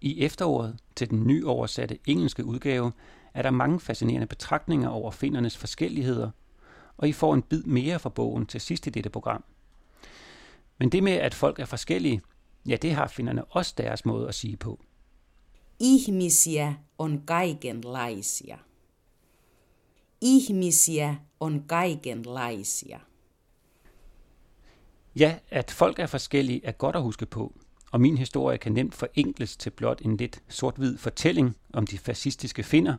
I 0.00 0.24
efteråret 0.24 0.78
til 0.96 1.10
den 1.10 1.26
nyoversatte 1.26 1.98
engelske 2.06 2.44
udgave 2.44 2.92
er 3.34 3.42
der 3.42 3.50
mange 3.50 3.80
fascinerende 3.80 4.26
betragtninger 4.26 4.88
over 4.88 5.10
finnernes 5.10 5.56
forskelligheder, 5.56 6.30
og 6.96 7.08
I 7.08 7.12
får 7.12 7.34
en 7.34 7.42
bid 7.42 7.62
mere 7.62 7.98
fra 7.98 8.08
bogen 8.08 8.46
til 8.46 8.60
sidst 8.60 8.86
i 8.86 8.90
dette 8.90 9.10
program. 9.10 9.44
Men 10.78 10.88
det 10.88 11.02
med, 11.02 11.12
at 11.12 11.34
folk 11.34 11.58
er 11.58 11.64
forskellige, 11.64 12.20
ja, 12.68 12.76
det 12.76 12.92
har 12.92 13.06
finnerne 13.06 13.44
også 13.44 13.74
deres 13.78 14.04
måde 14.04 14.28
at 14.28 14.34
sige 14.34 14.56
på. 14.56 14.80
Ihmisiä 15.80 16.74
on 16.98 17.22
kaikenlaisia. 17.26 18.58
Ihmisiä 20.20 21.14
on 21.40 21.64
kaikenlaisia. 21.68 23.00
Ja, 25.16 25.38
at 25.50 25.70
folk 25.70 25.98
er 25.98 26.06
forskellige 26.06 26.60
er 26.64 26.72
godt 26.72 26.96
at 26.96 27.02
huske 27.02 27.26
på, 27.26 27.52
og 27.92 28.00
min 28.00 28.18
historie 28.18 28.58
kan 28.58 28.72
nemt 28.72 28.94
forenkles 28.94 29.56
til 29.56 29.70
blot 29.70 30.00
en 30.04 30.16
lidt 30.16 30.42
sort-hvid 30.48 30.98
fortælling 30.98 31.56
om 31.72 31.86
de 31.86 31.98
fascistiske 31.98 32.62
finder, 32.62 32.96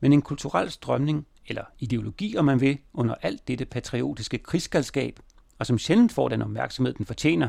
men 0.00 0.12
en 0.12 0.22
kulturel 0.22 0.70
strømning, 0.70 1.26
eller 1.46 1.64
ideologi 1.78 2.36
om 2.36 2.44
man 2.44 2.60
vil, 2.60 2.78
under 2.92 3.14
alt 3.22 3.48
dette 3.48 3.64
patriotiske 3.64 4.38
krigsgalskab, 4.38 5.20
og 5.58 5.66
som 5.66 5.78
sjældent 5.78 6.12
får 6.12 6.28
den 6.28 6.42
opmærksomhed, 6.42 6.94
den 6.94 7.06
fortjener, 7.06 7.48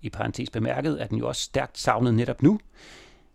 i 0.00 0.10
parentes 0.10 0.50
bemærket 0.50 1.02
er 1.02 1.06
den 1.06 1.18
jo 1.18 1.28
også 1.28 1.42
stærkt 1.42 1.78
savnet 1.78 2.14
netop 2.14 2.42
nu, 2.42 2.60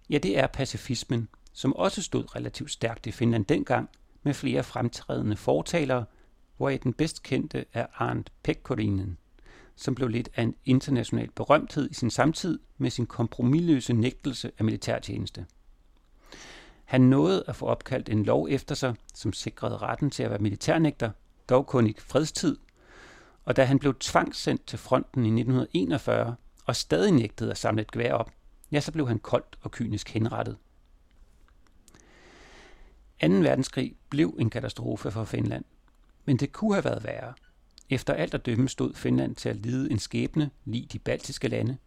ja, 0.09 0.17
det 0.17 0.39
er 0.39 0.47
pacifismen, 0.47 1.27
som 1.53 1.75
også 1.75 2.01
stod 2.01 2.35
relativt 2.35 2.71
stærkt 2.71 3.07
i 3.07 3.11
Finland 3.11 3.45
dengang, 3.45 3.89
med 4.23 4.33
flere 4.33 4.63
fremtrædende 4.63 5.35
fortalere, 5.35 6.05
hvor 6.57 6.69
den 6.69 6.93
bedst 6.93 7.23
kendte 7.23 7.65
er 7.73 7.85
Arndt 7.95 8.31
Pekkorinen 8.43 9.17
som 9.77 9.95
blev 9.95 10.09
lidt 10.09 10.29
af 10.35 10.43
en 10.43 10.55
international 10.65 11.29
berømthed 11.35 11.89
i 11.91 11.93
sin 11.93 12.09
samtid 12.09 12.59
med 12.77 12.89
sin 12.89 13.05
kompromilløse 13.05 13.93
nægtelse 13.93 14.51
af 14.59 14.65
militærtjeneste. 14.65 15.45
Han 16.85 17.01
nåede 17.01 17.43
at 17.47 17.55
få 17.55 17.65
opkaldt 17.65 18.09
en 18.09 18.23
lov 18.23 18.47
efter 18.49 18.75
sig, 18.75 18.95
som 19.13 19.33
sikrede 19.33 19.77
retten 19.77 20.09
til 20.09 20.23
at 20.23 20.29
være 20.29 20.39
militærnægter, 20.39 21.11
dog 21.49 21.67
kun 21.67 21.87
i 21.87 21.95
fredstid, 21.99 22.57
og 23.45 23.55
da 23.55 23.63
han 23.63 23.79
blev 23.79 23.95
tvangssendt 23.99 24.67
til 24.67 24.79
fronten 24.79 25.25
i 25.25 25.27
1941 25.27 26.35
og 26.65 26.75
stadig 26.75 27.11
nægtede 27.11 27.51
at 27.51 27.57
samle 27.57 27.81
et 27.81 27.91
gevær 27.91 28.13
op, 28.13 28.31
ja, 28.71 28.79
så 28.79 28.91
blev 28.91 29.07
han 29.07 29.19
koldt 29.19 29.57
og 29.61 29.71
kynisk 29.71 30.09
henrettet. 30.09 30.57
2. 33.21 33.27
verdenskrig 33.27 33.95
blev 34.09 34.35
en 34.39 34.49
katastrofe 34.49 35.11
for 35.11 35.23
Finland, 35.23 35.65
men 36.25 36.37
det 36.37 36.51
kunne 36.51 36.73
have 36.73 36.85
været 36.85 37.03
værre– 37.03 37.33
efter 37.89 38.13
alt 38.13 38.33
at 38.33 38.45
dømme 38.45 38.69
stod 38.69 38.93
Finland 38.93 39.35
til 39.35 39.49
at 39.49 39.55
lide 39.55 39.91
en 39.91 39.99
skæbne, 39.99 40.49
lige 40.65 40.87
de 40.93 40.99
baltiske 40.99 41.47
lande, 41.47 41.77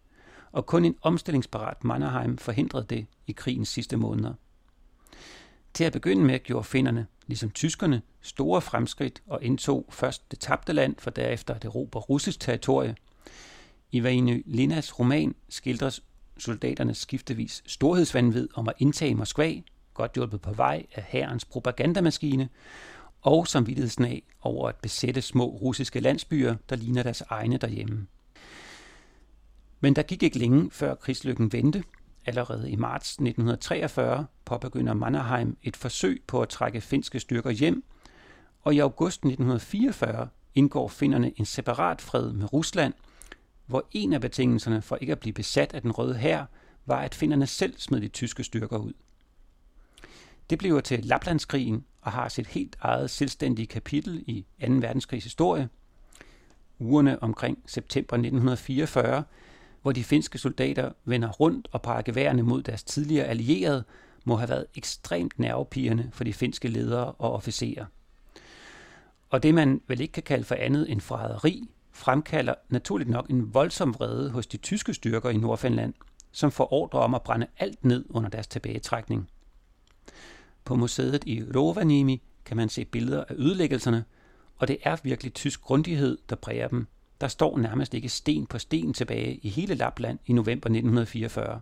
og 0.52 0.66
kun 0.66 0.84
en 0.84 0.96
omstillingsparat 1.02 1.84
Mannerheim 1.84 2.38
forhindrede 2.38 2.86
det 2.90 3.06
i 3.26 3.32
krigens 3.32 3.68
sidste 3.68 3.96
måneder. 3.96 4.34
Til 5.74 5.84
at 5.84 5.92
begynde 5.92 6.24
med 6.24 6.38
gjorde 6.38 6.64
finnerne, 6.64 7.06
ligesom 7.26 7.50
tyskerne, 7.50 8.02
store 8.20 8.60
fremskridt 8.60 9.22
og 9.26 9.42
indtog 9.42 9.86
først 9.90 10.30
det 10.30 10.38
tabte 10.38 10.72
land, 10.72 10.94
for 10.98 11.10
derefter 11.10 11.54
det 11.54 11.64
erobre 11.64 12.00
russisk 12.00 12.40
territorie. 12.40 12.96
I 13.92 14.02
Vainø 14.02 14.42
Linas 14.46 14.98
roman 14.98 15.34
skildres 15.48 16.02
soldaternes 16.38 16.98
skiftevis 16.98 17.62
storhedsvandvid 17.66 18.48
om 18.54 18.68
at 18.68 18.74
indtage 18.78 19.14
Moskva, 19.14 19.54
godt 19.94 20.14
hjulpet 20.14 20.40
på 20.40 20.52
vej 20.52 20.86
af 20.94 21.02
hærens 21.02 21.44
propagandamaskine, 21.44 22.48
og 23.22 23.46
samvittigheden 23.46 24.04
af 24.04 24.22
over 24.42 24.68
at 24.68 24.76
besætte 24.76 25.22
små 25.22 25.44
russiske 25.44 26.00
landsbyer, 26.00 26.54
der 26.68 26.76
ligner 26.76 27.02
deres 27.02 27.22
egne 27.28 27.56
derhjemme. 27.56 28.06
Men 29.80 29.96
der 29.96 30.02
gik 30.02 30.22
ikke 30.22 30.38
længe, 30.38 30.70
før 30.70 30.94
krigslykken 30.94 31.52
vendte. 31.52 31.84
Allerede 32.26 32.70
i 32.70 32.76
marts 32.76 33.10
1943 33.10 34.26
påbegynder 34.44 34.94
Mannerheim 34.94 35.56
et 35.62 35.76
forsøg 35.76 36.22
på 36.26 36.42
at 36.42 36.48
trække 36.48 36.80
finske 36.80 37.20
styrker 37.20 37.50
hjem, 37.50 37.84
og 38.62 38.74
i 38.74 38.78
august 38.78 39.16
1944 39.16 40.28
indgår 40.54 40.88
finnerne 40.88 41.32
en 41.36 41.44
separat 41.44 42.00
fred 42.00 42.32
med 42.32 42.52
Rusland, 42.52 42.94
hvor 43.66 43.88
en 43.92 44.12
af 44.12 44.20
betingelserne 44.20 44.82
for 44.82 44.96
ikke 44.96 45.12
at 45.12 45.20
blive 45.20 45.32
besat 45.32 45.74
af 45.74 45.82
den 45.82 45.90
røde 45.92 46.14
hær 46.14 46.44
var, 46.86 47.00
at 47.00 47.14
finnerne 47.14 47.46
selv 47.46 47.74
smed 47.78 48.00
de 48.00 48.08
tyske 48.08 48.44
styrker 48.44 48.78
ud. 48.78 48.92
Det 50.50 50.58
bliver 50.58 50.80
til 50.80 51.04
Laplandskrigen 51.04 51.84
og 52.00 52.12
har 52.12 52.28
sit 52.28 52.46
helt 52.46 52.76
eget 52.80 53.10
selvstændige 53.10 53.66
kapitel 53.66 54.24
i 54.26 54.46
2. 54.66 54.72
verdenskrigs 54.72 55.24
historie. 55.24 55.68
Ugerne 56.78 57.22
omkring 57.22 57.58
september 57.66 58.16
1944, 58.16 59.24
hvor 59.82 59.92
de 59.92 60.04
finske 60.04 60.38
soldater 60.38 60.92
vender 61.04 61.28
rundt 61.28 61.68
og 61.72 61.82
peger 61.82 62.02
geværene 62.02 62.42
mod 62.42 62.62
deres 62.62 62.82
tidligere 62.82 63.26
allierede, 63.26 63.84
må 64.24 64.36
have 64.36 64.48
været 64.48 64.66
ekstremt 64.74 65.38
nervepirrende 65.38 66.10
for 66.12 66.24
de 66.24 66.32
finske 66.32 66.68
ledere 66.68 67.12
og 67.12 67.32
officerer. 67.32 67.84
Og 69.30 69.42
det 69.42 69.54
man 69.54 69.80
vel 69.86 70.00
ikke 70.00 70.12
kan 70.12 70.22
kalde 70.22 70.44
for 70.44 70.54
andet 70.54 70.90
end 70.90 71.00
forræderi, 71.00 71.70
fremkalder 71.92 72.54
naturligt 72.68 73.10
nok 73.10 73.30
en 73.30 73.54
voldsom 73.54 73.94
vrede 73.94 74.30
hos 74.30 74.46
de 74.46 74.56
tyske 74.56 74.94
styrker 74.94 75.30
i 75.30 75.36
Nordfinland, 75.36 75.94
som 76.32 76.50
får 76.50 76.72
ordre 76.72 76.98
om 76.98 77.14
at 77.14 77.22
brænde 77.22 77.46
alt 77.58 77.84
ned 77.84 78.04
under 78.10 78.30
deres 78.30 78.46
tilbagetrækning. 78.46 79.28
På 80.70 80.76
museet 80.76 81.24
i 81.26 81.42
Rovaniemi 81.56 82.22
kan 82.44 82.56
man 82.56 82.68
se 82.68 82.84
billeder 82.84 83.24
af 83.28 83.34
ødelæggelserne, 83.34 84.04
og 84.56 84.68
det 84.68 84.76
er 84.82 84.96
virkelig 85.02 85.34
tysk 85.34 85.60
grundighed, 85.60 86.18
der 86.28 86.36
præger 86.36 86.68
dem. 86.68 86.86
Der 87.20 87.28
står 87.28 87.58
nærmest 87.58 87.94
ikke 87.94 88.08
sten 88.08 88.46
på 88.46 88.58
sten 88.58 88.94
tilbage 88.94 89.34
i 89.36 89.48
hele 89.48 89.74
Lapland 89.74 90.18
i 90.26 90.32
november 90.32 90.66
1944. 90.66 91.60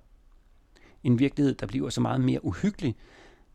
En 1.04 1.18
virkelighed, 1.18 1.54
der 1.54 1.66
bliver 1.66 1.90
så 1.90 2.00
meget 2.00 2.20
mere 2.20 2.44
uhyggelig, 2.44 2.96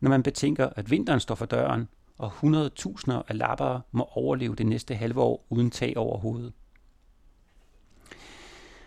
når 0.00 0.10
man 0.10 0.22
betænker, 0.22 0.68
at 0.76 0.90
vinteren 0.90 1.20
står 1.20 1.34
for 1.34 1.46
døren, 1.46 1.88
og 2.18 2.32
100.000 2.32 3.12
af 3.28 3.38
lappere 3.38 3.80
må 3.92 4.08
overleve 4.10 4.54
det 4.54 4.66
næste 4.66 4.94
halve 4.94 5.20
år 5.20 5.46
uden 5.50 5.70
tag 5.70 5.96
over 5.96 6.18
hovedet. 6.18 6.52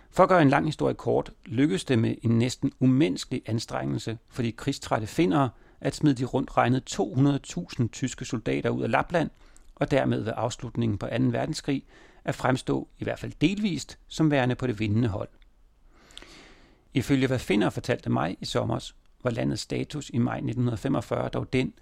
For 0.10 0.24
at 0.24 0.30
gøre 0.30 0.42
en 0.42 0.50
lang 0.50 0.66
historie 0.66 0.96
kort, 0.96 1.32
lykkedes 1.46 1.86
det 1.86 2.00
med 2.00 2.16
en 2.22 2.38
næsten 2.38 2.72
umenneskelig 2.80 3.42
anstrengelse 3.46 4.18
for 4.30 4.42
de 4.42 4.52
krigstrætte 4.52 5.08
finnere 5.08 5.50
at 5.82 5.96
smide 5.96 6.16
de 6.16 6.26
rundt 6.26 6.58
regnet 6.58 7.00
200.000 7.00 7.88
tyske 7.88 8.26
soldater 8.26 8.70
ud 8.70 8.84
af 8.84 8.92
Lapland, 8.92 9.30
og 9.76 9.92
dermed 9.92 10.22
ved 10.22 10.34
afslutningen 10.36 10.98
på 10.98 11.08
2. 11.08 11.16
verdenskrig 11.24 11.84
at 12.26 12.36
fremstå 12.36 12.88
i 13.00 13.04
hvert 13.04 13.20
fald 13.20 13.34
delvist 13.42 14.00
som 14.08 14.32
værende 14.32 14.56
på 14.56 14.68
det 14.68 14.80
vindende 14.80 15.08
hold. 15.08 15.30
Ifølge 16.94 17.28
hvad 17.28 17.40
Finder 17.40 17.70
fortalte 17.70 18.10
mig 18.10 18.38
i 18.42 18.46
sommer, 18.46 18.92
var 19.24 19.32
landets 19.32 19.62
status 19.62 20.10
i 20.10 20.18
maj 20.18 20.36
1945 20.36 21.30
dog 21.30 21.54
den, 21.54 21.74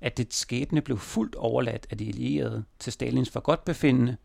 at 0.00 0.16
det 0.16 0.34
skæbne 0.34 0.80
blev 0.80 0.98
fuldt 0.98 1.34
overladt 1.34 1.86
af 1.90 1.98
de 1.98 2.08
allierede 2.08 2.64
til 2.78 2.92
Stalins 2.92 3.30
forgodtbefindende, 3.30 4.16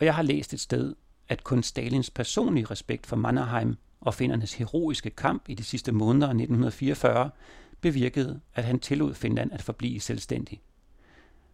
og 0.00 0.06
jeg 0.06 0.14
har 0.14 0.22
læst 0.22 0.52
et 0.52 0.60
sted, 0.60 0.94
at 1.28 1.44
kun 1.44 1.62
Stalins 1.62 2.10
personlige 2.10 2.66
respekt 2.66 3.06
for 3.06 3.16
Mannerheim 3.16 3.76
og 4.00 4.14
findernes 4.14 4.54
heroiske 4.54 5.10
kamp 5.10 5.48
i 5.48 5.54
de 5.54 5.64
sidste 5.64 5.92
måneder 5.92 6.26
af 6.26 6.30
1944 6.30 7.30
bevirkede, 7.80 8.40
at 8.54 8.64
han 8.64 8.80
tillod 8.80 9.14
Finland 9.14 9.52
at 9.52 9.62
forblive 9.62 10.00
selvstændig. 10.00 10.62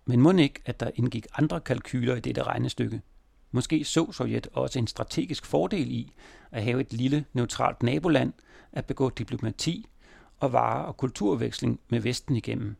Men 0.05 0.21
må 0.21 0.33
ikke, 0.33 0.61
at 0.65 0.81
der 0.81 0.91
indgik 0.95 1.27
andre 1.39 1.61
kalkyler 1.61 2.17
i 2.17 2.21
dette 2.21 2.43
regnestykke. 2.43 3.03
Måske 3.51 3.85
så 3.85 4.13
Sovjet 4.13 4.49
også 4.53 4.79
en 4.79 4.87
strategisk 4.87 5.47
fordel 5.47 5.91
i 5.91 6.13
at 6.51 6.63
have 6.63 6.81
et 6.81 6.93
lille, 6.93 7.25
neutralt 7.33 7.83
naboland, 7.83 8.33
at 8.73 8.85
begå 8.85 9.11
diplomati 9.11 9.87
og 10.39 10.53
vare- 10.53 10.85
og 10.85 10.97
kulturveksling 10.97 11.81
med 11.89 12.01
Vesten 12.01 12.37
igennem. 12.37 12.77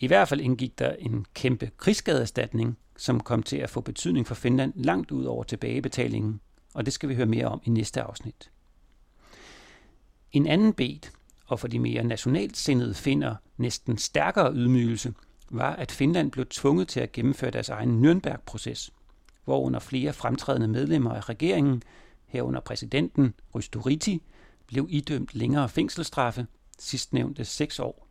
I 0.00 0.06
hvert 0.06 0.28
fald 0.28 0.40
indgik 0.40 0.78
der 0.78 0.92
en 0.92 1.26
kæmpe 1.34 1.70
krigsskadeerstatning, 1.76 2.78
som 2.96 3.20
kom 3.20 3.42
til 3.42 3.56
at 3.56 3.70
få 3.70 3.80
betydning 3.80 4.26
for 4.26 4.34
Finland 4.34 4.72
langt 4.76 5.10
ud 5.10 5.24
over 5.24 5.42
tilbagebetalingen, 5.42 6.40
og 6.74 6.86
det 6.86 6.92
skal 6.92 7.08
vi 7.08 7.14
høre 7.14 7.26
mere 7.26 7.46
om 7.46 7.60
i 7.64 7.70
næste 7.70 8.02
afsnit. 8.02 8.50
En 10.32 10.46
anden 10.46 10.72
bet, 10.72 11.12
og 11.48 11.60
for 11.60 11.68
de 11.68 11.78
mere 11.78 12.04
nationalt 12.04 12.56
sindede 12.56 12.94
finder 12.94 13.34
næsten 13.56 13.98
stærkere 13.98 14.54
ydmygelse, 14.54 15.14
var, 15.50 15.76
at 15.76 15.92
Finland 15.92 16.30
blev 16.30 16.46
tvunget 16.46 16.88
til 16.88 17.00
at 17.00 17.12
gennemføre 17.12 17.50
deres 17.50 17.68
egen 17.68 18.04
Nürnberg-proces, 18.04 18.90
hvor 19.44 19.60
under 19.60 19.80
flere 19.80 20.12
fremtrædende 20.12 20.68
medlemmer 20.68 21.12
af 21.12 21.28
regeringen, 21.28 21.82
herunder 22.26 22.60
præsidenten 22.60 23.34
Rysturiti, 23.54 24.22
blev 24.66 24.86
idømt 24.90 25.34
længere 25.34 25.68
fængselsstraffe, 25.68 26.46
sidstnævnte 26.78 27.44
seks 27.44 27.78
år. 27.78 28.08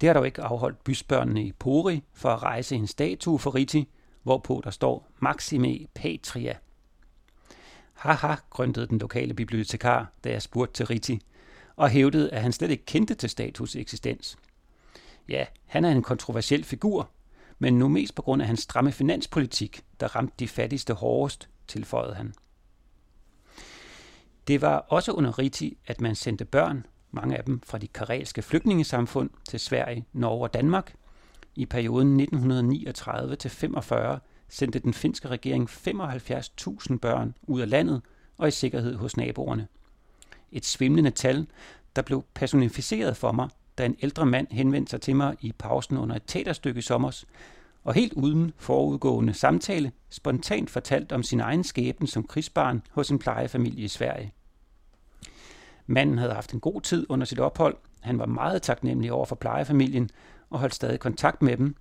Det 0.00 0.06
har 0.06 0.14
dog 0.14 0.26
ikke 0.26 0.42
afholdt 0.42 0.84
bysbørnene 0.84 1.44
i 1.44 1.52
Pori 1.52 2.02
for 2.12 2.28
at 2.28 2.42
rejse 2.42 2.76
en 2.76 2.86
statue 2.86 3.38
for 3.38 3.54
Riti, 3.54 3.88
hvorpå 4.22 4.60
der 4.64 4.70
står 4.70 5.08
Maxime 5.18 5.86
Patria. 5.94 6.56
Haha, 7.92 8.34
grøntede 8.50 8.86
den 8.86 8.98
lokale 8.98 9.34
bibliotekar, 9.34 10.12
da 10.24 10.30
jeg 10.30 10.42
spurgte 10.42 10.74
til 10.74 10.86
Riti, 10.86 11.20
og 11.80 11.90
hævdede, 11.90 12.30
at 12.30 12.42
han 12.42 12.52
slet 12.52 12.70
ikke 12.70 12.84
kendte 12.84 13.14
til 13.14 13.30
status 13.30 13.76
eksistens. 13.76 14.36
Ja, 15.28 15.44
han 15.66 15.84
er 15.84 15.90
en 15.90 16.02
kontroversiel 16.02 16.64
figur, 16.64 17.10
men 17.58 17.78
nu 17.78 17.88
mest 17.88 18.14
på 18.14 18.22
grund 18.22 18.42
af 18.42 18.48
hans 18.48 18.60
stramme 18.60 18.92
finanspolitik, 18.92 19.84
der 20.00 20.16
ramte 20.16 20.34
de 20.38 20.48
fattigste 20.48 20.94
hårdest, 20.94 21.48
tilføjede 21.68 22.14
han. 22.14 22.34
Det 24.48 24.62
var 24.62 24.76
også 24.76 25.12
under 25.12 25.38
Riti, 25.38 25.78
at 25.86 26.00
man 26.00 26.14
sendte 26.14 26.44
børn, 26.44 26.86
mange 27.10 27.36
af 27.36 27.44
dem 27.44 27.60
fra 27.60 27.78
de 27.78 27.88
karelske 27.88 28.42
flygtningesamfund, 28.42 29.30
til 29.48 29.60
Sverige, 29.60 30.06
Norge 30.12 30.42
og 30.42 30.54
Danmark. 30.54 30.94
I 31.54 31.66
perioden 31.66 32.20
1939-45 32.20 34.18
sendte 34.48 34.78
den 34.78 34.94
finske 34.94 35.28
regering 35.28 35.70
75.000 35.70 36.98
børn 36.98 37.34
ud 37.42 37.60
af 37.60 37.70
landet 37.70 38.02
og 38.36 38.48
i 38.48 38.50
sikkerhed 38.50 38.94
hos 38.94 39.16
naboerne– 39.16 39.68
et 40.52 40.64
svimlende 40.64 41.10
tal, 41.10 41.46
der 41.96 42.02
blev 42.02 42.24
personificeret 42.34 43.16
for 43.16 43.32
mig, 43.32 43.48
da 43.78 43.84
en 43.84 43.96
ældre 44.02 44.26
mand 44.26 44.46
henvendte 44.50 44.90
sig 44.90 45.00
til 45.00 45.16
mig 45.16 45.36
i 45.40 45.52
pausen 45.52 45.96
under 45.96 46.16
et 46.16 46.22
teaterstykke 46.26 46.78
i 46.78 46.82
sommers, 46.82 47.26
og 47.84 47.94
helt 47.94 48.12
uden 48.12 48.52
forudgående 48.56 49.34
samtale, 49.34 49.92
spontant 50.10 50.70
fortalt 50.70 51.12
om 51.12 51.22
sin 51.22 51.40
egen 51.40 51.64
skæbne 51.64 52.06
som 52.06 52.26
krigsbarn 52.26 52.82
hos 52.90 53.10
en 53.10 53.18
plejefamilie 53.18 53.84
i 53.84 53.88
Sverige. 53.88 54.32
Manden 55.86 56.18
havde 56.18 56.34
haft 56.34 56.52
en 56.52 56.60
god 56.60 56.80
tid 56.80 57.06
under 57.08 57.24
sit 57.24 57.38
ophold. 57.38 57.76
Han 58.00 58.18
var 58.18 58.26
meget 58.26 58.62
taknemmelig 58.62 59.12
over 59.12 59.26
for 59.26 59.36
plejefamilien 59.36 60.10
og 60.50 60.58
holdt 60.58 60.74
stadig 60.74 61.00
kontakt 61.00 61.42
med 61.42 61.56
dem, 61.56 61.76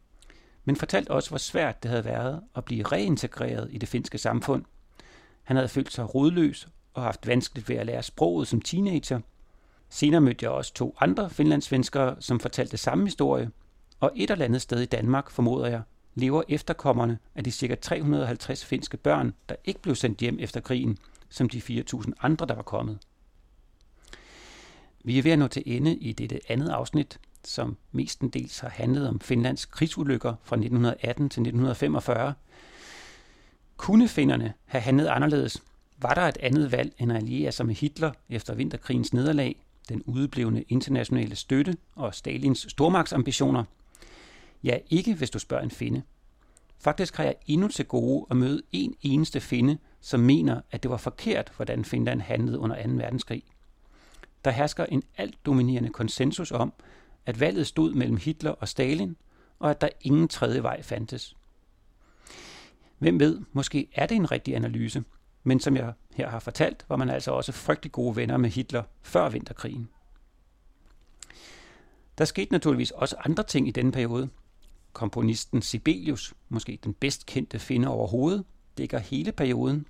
men 0.65 0.75
fortalte 0.75 1.11
også, 1.11 1.29
hvor 1.29 1.37
svært 1.37 1.83
det 1.83 1.91
havde 1.91 2.05
været 2.05 2.41
at 2.55 2.65
blive 2.65 2.83
reintegreret 2.83 3.67
i 3.71 3.77
det 3.77 3.89
finske 3.89 4.17
samfund. 4.17 4.65
Han 5.43 5.55
havde 5.55 5.69
følt 5.69 5.93
sig 5.93 6.15
rodløs 6.15 6.67
og 6.93 7.03
haft 7.03 7.27
vanskeligt 7.27 7.69
ved 7.69 7.75
at 7.75 7.85
lære 7.85 8.03
sproget 8.03 8.47
som 8.47 8.61
teenager. 8.61 9.19
Senere 9.89 10.21
mødte 10.21 10.43
jeg 10.43 10.51
også 10.51 10.73
to 10.73 10.95
andre 10.99 11.29
finlandssvenskere, 11.29 12.15
som 12.19 12.39
fortalte 12.39 12.77
samme 12.77 13.05
historie, 13.05 13.51
og 13.99 14.11
et 14.15 14.31
eller 14.31 14.45
andet 14.45 14.61
sted 14.61 14.79
i 14.79 14.85
Danmark, 14.85 15.29
formoder 15.29 15.67
jeg, 15.67 15.81
lever 16.15 16.43
efterkommerne 16.47 17.19
af 17.35 17.43
de 17.43 17.51
ca. 17.51 17.75
350 17.75 18.65
finske 18.65 18.97
børn, 18.97 19.33
der 19.49 19.55
ikke 19.65 19.81
blev 19.81 19.95
sendt 19.95 20.19
hjem 20.19 20.37
efter 20.39 20.59
krigen, 20.59 20.97
som 21.29 21.49
de 21.49 21.57
4.000 21.57 22.11
andre, 22.21 22.45
der 22.45 22.55
var 22.55 22.61
kommet. 22.61 22.99
Vi 25.03 25.17
er 25.17 25.23
ved 25.23 25.31
at 25.31 25.39
nå 25.39 25.47
til 25.47 25.63
ende 25.65 25.95
i 25.95 26.13
dette 26.13 26.39
andet 26.49 26.69
afsnit, 26.69 27.19
som 27.43 27.77
mestendels 27.91 28.59
har 28.59 28.69
handlet 28.69 29.07
om 29.07 29.19
Finlands 29.19 29.65
krigsulykker 29.65 30.33
fra 30.43 30.55
1918 30.55 31.29
til 31.29 31.41
1945. 31.41 32.33
Kunne 33.77 34.07
finnerne 34.07 34.53
have 34.65 34.81
handlet 34.81 35.07
anderledes, 35.07 35.63
var 36.01 36.13
der 36.13 36.21
et 36.21 36.37
andet 36.37 36.71
valg 36.71 36.93
end 36.97 37.11
at 37.11 37.17
alliere 37.17 37.51
sig 37.51 37.65
med 37.65 37.75
Hitler 37.75 38.11
efter 38.29 38.55
vinterkrigens 38.55 39.13
nederlag, 39.13 39.63
den 39.89 40.03
udeblevende 40.05 40.61
internationale 40.61 41.35
støtte 41.35 41.77
og 41.95 42.15
Stalins 42.15 42.65
stormagtsambitioner? 42.69 43.63
Ja, 44.63 44.77
ikke 44.89 45.13
hvis 45.13 45.29
du 45.29 45.39
spørger 45.39 45.63
en 45.63 45.71
finde. 45.71 46.01
Faktisk 46.79 47.15
har 47.15 47.23
jeg 47.23 47.35
endnu 47.47 47.67
til 47.67 47.85
gode 47.85 48.25
at 48.29 48.37
møde 48.37 48.61
en 48.71 48.95
eneste 49.01 49.39
finde, 49.39 49.77
som 50.01 50.19
mener, 50.19 50.61
at 50.71 50.83
det 50.83 50.91
var 50.91 50.97
forkert, 50.97 51.51
hvordan 51.55 51.85
Finland 51.85 52.21
handlede 52.21 52.59
under 52.59 52.83
2. 52.83 52.89
verdenskrig. 52.91 53.43
Der 54.45 54.51
hersker 54.51 54.85
en 54.85 55.03
alt 55.17 55.45
dominerende 55.45 55.89
konsensus 55.89 56.51
om, 56.51 56.73
at 57.25 57.39
valget 57.39 57.67
stod 57.67 57.93
mellem 57.93 58.17
Hitler 58.17 58.51
og 58.51 58.67
Stalin, 58.67 59.15
og 59.59 59.69
at 59.69 59.81
der 59.81 59.89
ingen 60.01 60.27
tredje 60.27 60.63
vej 60.63 60.81
fandtes. 60.81 61.35
Hvem 62.97 63.19
ved, 63.19 63.41
måske 63.53 63.87
er 63.93 64.05
det 64.05 64.15
en 64.15 64.31
rigtig 64.31 64.55
analyse, 64.55 65.03
men 65.43 65.59
som 65.59 65.75
jeg 65.75 65.93
her 66.15 66.29
har 66.29 66.39
fortalt, 66.39 66.85
var 66.89 66.95
man 66.95 67.09
altså 67.09 67.31
også 67.31 67.51
frygtelig 67.51 67.91
gode 67.91 68.15
venner 68.15 68.37
med 68.37 68.49
Hitler 68.49 68.83
før 69.01 69.29
vinterkrigen. 69.29 69.89
Der 72.17 72.25
skete 72.25 72.51
naturligvis 72.51 72.91
også 72.91 73.15
andre 73.25 73.43
ting 73.43 73.67
i 73.67 73.71
denne 73.71 73.91
periode. 73.91 74.29
Komponisten 74.93 75.61
Sibelius, 75.61 76.33
måske 76.49 76.79
den 76.83 76.93
bedst 76.93 77.25
kendte 77.25 77.59
finder 77.59 77.89
overhovedet, 77.89 78.45
dækker 78.77 78.99
hele 78.99 79.31
perioden 79.31 79.85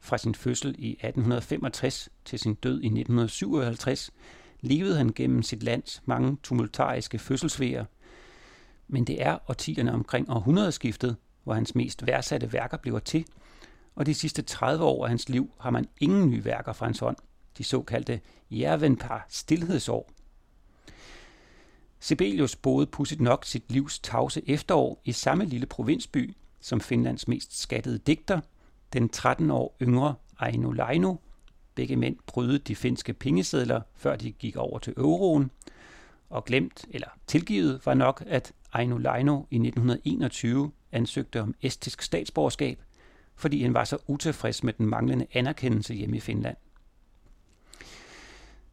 fra 0.00 0.18
sin 0.18 0.34
fødsel 0.34 0.74
i 0.78 0.90
1865 0.90 2.08
til 2.24 2.38
sin 2.38 2.54
død 2.54 2.74
i 2.74 2.86
1957, 2.86 4.10
levede 4.60 4.96
han 4.96 5.12
gennem 5.14 5.42
sit 5.42 5.62
lands 5.62 6.02
mange 6.04 6.36
tumultariske 6.42 7.18
fødselsvejer. 7.18 7.84
Men 8.88 9.04
det 9.04 9.22
er 9.22 9.38
årtierne 9.48 9.92
omkring 9.92 10.30
århundredeskiftet, 10.30 11.16
hvor 11.44 11.54
hans 11.54 11.74
mest 11.74 12.06
værdsatte 12.06 12.52
værker 12.52 12.76
bliver 12.76 12.98
til, 12.98 13.26
og 13.94 14.06
de 14.06 14.14
sidste 14.14 14.42
30 14.42 14.84
år 14.84 15.04
af 15.04 15.08
hans 15.08 15.28
liv 15.28 15.50
har 15.60 15.70
man 15.70 15.88
ingen 16.00 16.30
nye 16.30 16.44
værker 16.44 16.72
fra 16.72 16.86
hans 16.86 16.98
hånd, 16.98 17.16
de 17.58 17.64
såkaldte 17.64 18.20
Jervenpar 18.50 19.26
stillhedsår. 19.28 20.10
Sibelius 22.00 22.56
boede 22.56 22.86
pudsigt 22.86 23.20
nok 23.20 23.44
sit 23.44 23.72
livs 23.72 23.98
tavse 23.98 24.42
efterår 24.46 25.00
i 25.04 25.12
samme 25.12 25.44
lille 25.44 25.66
provinsby 25.66 26.36
som 26.60 26.80
Finlands 26.80 27.28
mest 27.28 27.60
skattede 27.60 27.98
digter, 27.98 28.40
den 28.92 29.08
13 29.08 29.50
år 29.50 29.76
yngre 29.82 30.14
Aino 30.38 30.70
Laino. 30.70 31.16
Begge 31.74 31.96
mænd 31.96 32.16
brydede 32.26 32.58
de 32.58 32.76
finske 32.76 33.12
pengesedler, 33.12 33.80
før 33.94 34.16
de 34.16 34.32
gik 34.32 34.56
over 34.56 34.78
til 34.78 34.94
euroen. 34.96 35.50
Og 36.30 36.44
glemt, 36.44 36.84
eller 36.90 37.08
tilgivet, 37.26 37.86
var 37.86 37.94
nok, 37.94 38.24
at 38.26 38.52
Aino 38.72 38.98
Laino 38.98 39.36
i 39.50 39.56
1921 39.56 40.72
ansøgte 40.92 41.40
om 41.40 41.54
estisk 41.62 42.02
statsborgerskab, 42.02 42.82
fordi 43.42 43.62
han 43.62 43.74
var 43.74 43.84
så 43.84 43.98
utilfreds 44.06 44.64
med 44.64 44.72
den 44.72 44.86
manglende 44.86 45.26
anerkendelse 45.32 45.94
hjemme 45.94 46.16
i 46.16 46.20
Finland. 46.20 46.56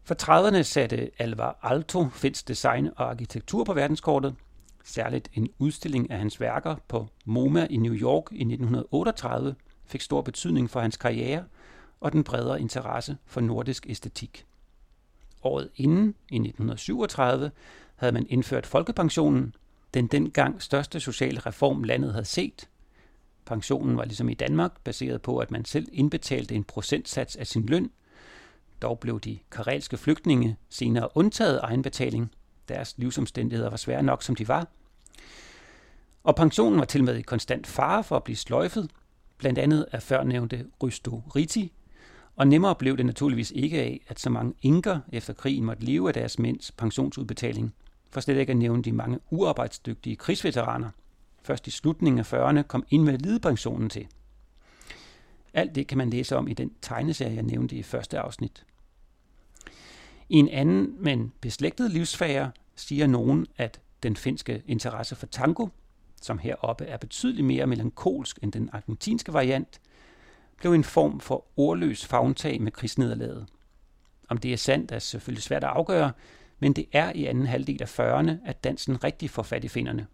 For 0.04 0.16
30'erne 0.22 0.62
satte 0.62 1.12
Alvar 1.18 1.60
Aalto 1.62 2.10
finsk 2.10 2.48
design 2.48 2.90
og 2.96 3.10
arkitektur 3.10 3.64
på 3.64 3.74
verdenskortet. 3.74 4.36
Særligt 4.84 5.30
en 5.34 5.50
udstilling 5.60 6.12
af 6.12 6.20
hans 6.20 6.40
værker 6.40 6.76
på 6.88 7.08
MoMA 7.26 7.68
i 7.70 7.78
New 7.78 7.94
York 7.94 8.32
i 8.32 8.42
1938 8.42 9.56
fik 9.86 10.02
stor 10.02 10.22
betydning 10.22 10.70
for 10.70 10.80
hans 10.80 10.98
karriere 10.98 11.44
og 12.00 12.12
den 12.12 12.24
bredere 12.24 12.62
interesse 12.62 13.18
for 13.26 13.42
nordisk 13.42 13.86
æstetik. 13.90 14.46
Året 15.44 15.70
inden, 15.76 16.08
i 16.08 16.36
1937, 16.36 17.52
havde 17.96 18.14
man 18.14 18.26
indført 18.30 18.66
folkepensionen, 18.66 19.56
den 19.94 20.08
dengang 20.08 20.62
største 20.62 21.00
sociale 21.00 21.40
reform 21.40 21.84
landet 21.84 22.12
havde 22.12 22.26
set. 22.26 22.69
Pensionen 23.50 23.98
var 23.98 24.06
ligesom 24.06 24.30
i 24.30 24.34
Danmark 24.34 24.82
baseret 24.84 25.22
på, 25.22 25.38
at 25.38 25.52
man 25.52 25.66
selv 25.66 25.88
indbetalte 25.92 26.56
en 26.56 26.64
procentsats 26.64 27.36
af 27.36 27.48
sin 27.48 27.66
løn. 27.66 27.92
Dog 28.82 29.00
blev 29.00 29.20
de 29.20 29.40
karelske 29.52 29.98
flygtninge 29.98 30.58
senere 30.70 31.10
undtaget 31.16 31.60
egenbetaling. 31.64 32.32
Deres 32.68 32.94
livsomstændigheder 32.98 33.70
var 33.70 33.78
svære 33.78 34.04
nok, 34.04 34.24
som 34.24 34.36
de 34.36 34.48
var. 34.48 34.68
Og 36.24 36.36
pensionen 36.36 36.80
var 36.80 36.86
til 36.86 37.04
med 37.04 37.16
i 37.16 37.22
konstant 37.22 37.68
fare 37.68 38.04
for 38.04 38.16
at 38.16 38.24
blive 38.24 38.36
sløjfet, 38.36 38.92
blandt 39.38 39.60
andet 39.60 39.86
af 39.92 40.04
førnævnte 40.04 40.66
Rysto 40.84 41.24
Riti, 41.36 41.74
og 42.36 42.48
nemmere 42.48 42.76
blev 42.76 42.98
det 42.98 43.06
naturligvis 43.06 43.52
ikke 43.56 43.80
af, 43.80 44.06
at 44.08 44.20
så 44.20 44.30
mange 44.30 44.54
inker 44.62 45.00
efter 45.12 45.34
krigen 45.34 45.66
måtte 45.66 45.86
leve 45.86 46.08
af 46.08 46.14
deres 46.14 46.40
mænds 46.40 46.72
pensionsudbetaling, 46.72 47.74
for 48.12 48.20
slet 48.22 48.38
ikke 48.38 48.52
at 48.52 48.58
nævne 48.58 48.84
de 48.84 48.92
mange 48.92 49.20
uarbejdsdygtige 49.30 50.16
krigsveteraner. 50.16 50.90
Først 51.50 51.68
i 51.68 51.72
slutningen 51.72 52.20
af 52.20 52.34
40'erne 52.34 52.62
kom 52.62 52.86
invalidepensionen 52.90 53.90
til. 53.90 54.08
Alt 55.54 55.76
det 55.76 55.88
kan 55.88 55.98
man 55.98 56.10
læse 56.10 56.38
om 56.38 56.48
i 56.48 56.54
den 56.54 56.72
tegneserie, 56.82 57.36
jeg 57.36 57.44
nævnte 57.44 57.76
i 57.76 57.84
første 57.84 58.20
afsnit. 58.20 58.66
I 60.30 60.36
en 60.36 60.50
anden, 60.50 60.96
men 61.00 61.34
beslægtet 61.42 61.92
livsfære, 61.92 62.52
siger 62.76 63.08
nogen, 63.08 63.48
at 63.58 63.82
den 64.04 64.16
finske 64.16 64.64
interesse 64.68 65.16
for 65.16 65.26
tango 65.26 65.68
som 66.22 66.38
heroppe 66.38 66.86
er 66.86 66.98
betydeligt 66.98 67.48
mere 67.48 67.68
melankolsk 67.68 68.40
end 68.42 68.52
den 68.52 68.70
argentinske 68.74 69.34
variant, 69.34 69.82
blev 70.58 70.74
en 70.74 70.84
form 70.84 71.20
for 71.20 71.46
ordløs 71.58 72.06
fagntag 72.06 72.62
med 72.62 72.72
krigsnederlaget. 72.72 73.48
Om 74.28 74.38
det 74.38 74.54
er 74.54 74.58
sandt, 74.58 74.92
er 74.92 75.00
selvfølgelig 75.00 75.44
svært 75.44 75.64
at 75.64 75.70
afgøre, 75.70 76.12
men 76.60 76.74
det 76.74 76.86
er 76.92 77.12
i 77.16 77.26
anden 77.26 77.46
halvdel 77.46 77.82
af 77.82 78.00
40'erne, 78.00 78.32
at 78.46 78.64
dansen 78.64 79.04
rigtig 79.04 79.30
får 79.30 79.44
fat 79.44 79.64
i 79.64 79.68
finderne. 79.68 80.08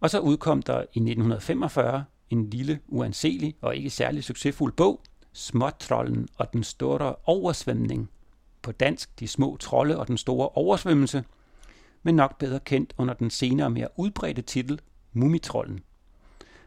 Og 0.00 0.10
så 0.10 0.20
udkom 0.20 0.62
der 0.62 0.78
i 0.80 0.82
1945 0.82 2.04
en 2.30 2.50
lille, 2.50 2.80
uanselig 2.88 3.54
og 3.60 3.76
ikke 3.76 3.90
særlig 3.90 4.24
succesfuld 4.24 4.72
bog, 4.72 5.00
Småtrollen 5.32 6.28
og 6.36 6.52
den 6.52 6.64
store 6.64 7.14
oversvømning. 7.24 8.10
På 8.62 8.72
dansk 8.72 9.20
De 9.20 9.28
små 9.28 9.56
trolde 9.56 9.98
og 9.98 10.08
den 10.08 10.18
store 10.18 10.48
oversvømmelse– 10.48 11.24
men 12.02 12.16
nok 12.16 12.38
bedre 12.38 12.60
kendt 12.60 12.94
under 12.98 13.14
den 13.14 13.30
senere 13.30 13.70
mere 13.70 13.88
udbredte 13.96 14.42
titel 14.42 14.80
Mumitrollen, 15.12 15.80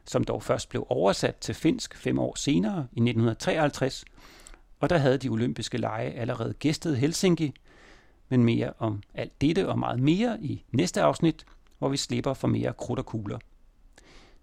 som 0.05 0.23
dog 0.23 0.43
først 0.43 0.69
blev 0.69 0.85
oversat 0.89 1.35
til 1.35 1.55
finsk 1.55 1.97
fem 1.97 2.19
år 2.19 2.35
senere 2.35 2.77
i 2.77 2.99
1953, 2.99 4.05
og 4.79 4.89
der 4.89 4.97
havde 4.97 5.17
de 5.17 5.29
olympiske 5.29 5.77
lege 5.77 6.11
allerede 6.11 6.53
gæstet 6.53 6.97
Helsinki, 6.97 7.53
men 8.29 8.43
mere 8.43 8.73
om 8.79 9.01
alt 9.13 9.41
dette 9.41 9.69
og 9.69 9.79
meget 9.79 9.99
mere 9.99 10.37
i 10.41 10.63
næste 10.71 11.01
afsnit, 11.01 11.45
hvor 11.83 11.89
vi 11.89 11.97
slipper 11.97 12.33
for 12.33 12.47
mere 12.47 12.73
krudt 12.73 12.99
og 12.99 13.05
kugler. 13.05 13.39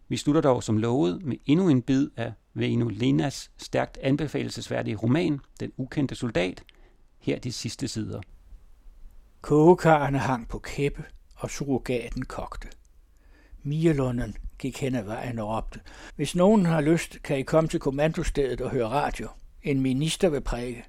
Vi 0.09 0.17
slutter 0.17 0.41
dog 0.41 0.63
som 0.63 0.79
lovet 0.79 1.23
med 1.23 1.37
endnu 1.47 1.69
en 1.69 1.83
bid 1.83 2.09
af 2.17 2.33
Veino 2.55 2.89
Lenas 2.89 3.51
stærkt 3.57 3.99
anbefalesværdige 3.99 4.97
roman, 4.97 5.41
Den 5.61 5.73
ukendte 5.77 6.15
soldat, 6.15 6.63
her 7.19 7.39
de 7.39 7.53
sidste 7.53 7.89
sider. 7.89 8.21
Kogekarrene 9.41 10.19
hang 10.19 10.49
på 10.49 10.59
kæppe, 10.59 11.05
og 11.35 11.51
surrogaten 11.51 12.25
kogte. 12.25 12.69
Mierlunden 13.63 14.37
gik 14.59 14.81
hen 14.81 14.95
ad 14.95 15.03
vejen 15.03 15.39
og 15.39 15.49
råbte, 15.49 15.81
hvis 16.17 16.35
nogen 16.35 16.67
har 16.67 16.81
lyst, 16.81 17.23
kan 17.23 17.39
I 17.39 17.43
komme 17.43 17.69
til 17.69 17.81
kommandostedet 17.81 18.61
og 18.61 18.71
høre 18.71 18.89
radio. 18.89 19.29
En 19.63 19.81
minister 19.81 20.29
vil 20.29 20.41
præge. 20.41 20.85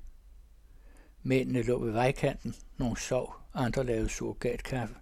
Mændene 1.23 1.61
lå 1.61 1.83
ved 1.83 1.91
vejkanten. 1.91 2.55
Nogle 2.77 2.97
sov, 2.97 3.35
andre 3.53 3.83
lavede 3.83 4.09
surrogatkaffe. 4.09 4.95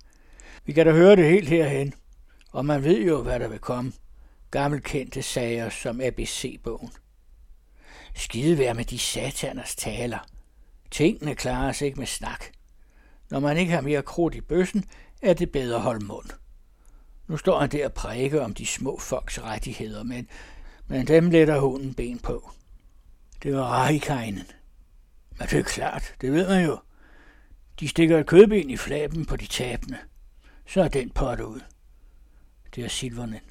Vi 0.66 0.74
kan 0.74 0.86
da 0.86 0.92
høre 0.92 1.16
det 1.16 1.30
helt 1.30 1.50
herhen, 1.50 1.94
og 2.52 2.66
man 2.66 2.84
ved 2.84 3.02
jo, 3.02 3.22
hvad 3.24 3.40
der 3.40 3.48
vil 3.48 3.60
komme. 3.60 3.94
Gammelkendte 4.52 5.22
sager 5.22 5.70
som 5.70 6.02
ABC-bogen. 6.02 6.92
Skide 8.16 8.58
være 8.58 8.74
med 8.74 8.86
de 8.86 9.00
sataners 9.00 9.76
taler. 9.76 10.28
Tingene 10.92 11.36
klarer 11.36 11.72
sig 11.72 11.86
ikke 11.86 12.00
med 12.00 12.08
snak. 12.08 12.46
Når 13.30 13.40
man 13.40 13.58
ikke 13.58 13.72
har 13.72 13.82
mere 13.82 14.02
krudt 14.02 14.36
i 14.36 14.42
bøssen, 14.42 14.86
er 15.22 15.34
det 15.34 15.52
bedre 15.52 15.76
at 15.76 15.82
holde 15.82 16.06
mund. 16.06 16.30
Nu 17.28 17.38
står 17.38 17.60
han 17.60 17.70
der 17.72 17.86
og 17.86 17.94
prædiker 17.94 18.42
om 18.42 18.54
de 18.54 18.66
små 18.66 19.00
folks 19.00 19.42
rettigheder, 19.42 20.04
men, 20.04 20.28
men 20.88 21.08
dem 21.08 21.30
letter 21.30 21.60
hunden 21.60 21.94
ben 21.94 22.20
på. 22.20 22.52
Det 23.44 23.56
var 23.56 23.64
Rahikainen. 23.64 24.48
Men 25.40 25.48
det 25.48 25.60
er 25.60 25.64
klart, 25.64 26.16
det 26.22 26.32
ved 26.32 26.48
man 26.48 26.66
jo. 26.66 26.80
De 27.80 27.88
stikker 27.88 28.20
et 28.20 28.26
kødben 28.26 28.70
i 28.70 28.78
flaben 28.78 29.26
på 29.26 29.36
de 29.36 29.46
tabende. 29.46 29.98
Så 30.70 30.82
er 30.84 30.88
den 30.88 31.10
pot 31.10 31.40
ud. 31.40 31.60
Det 32.76 32.86
er 32.86 32.90
Silvernen. 32.90 33.42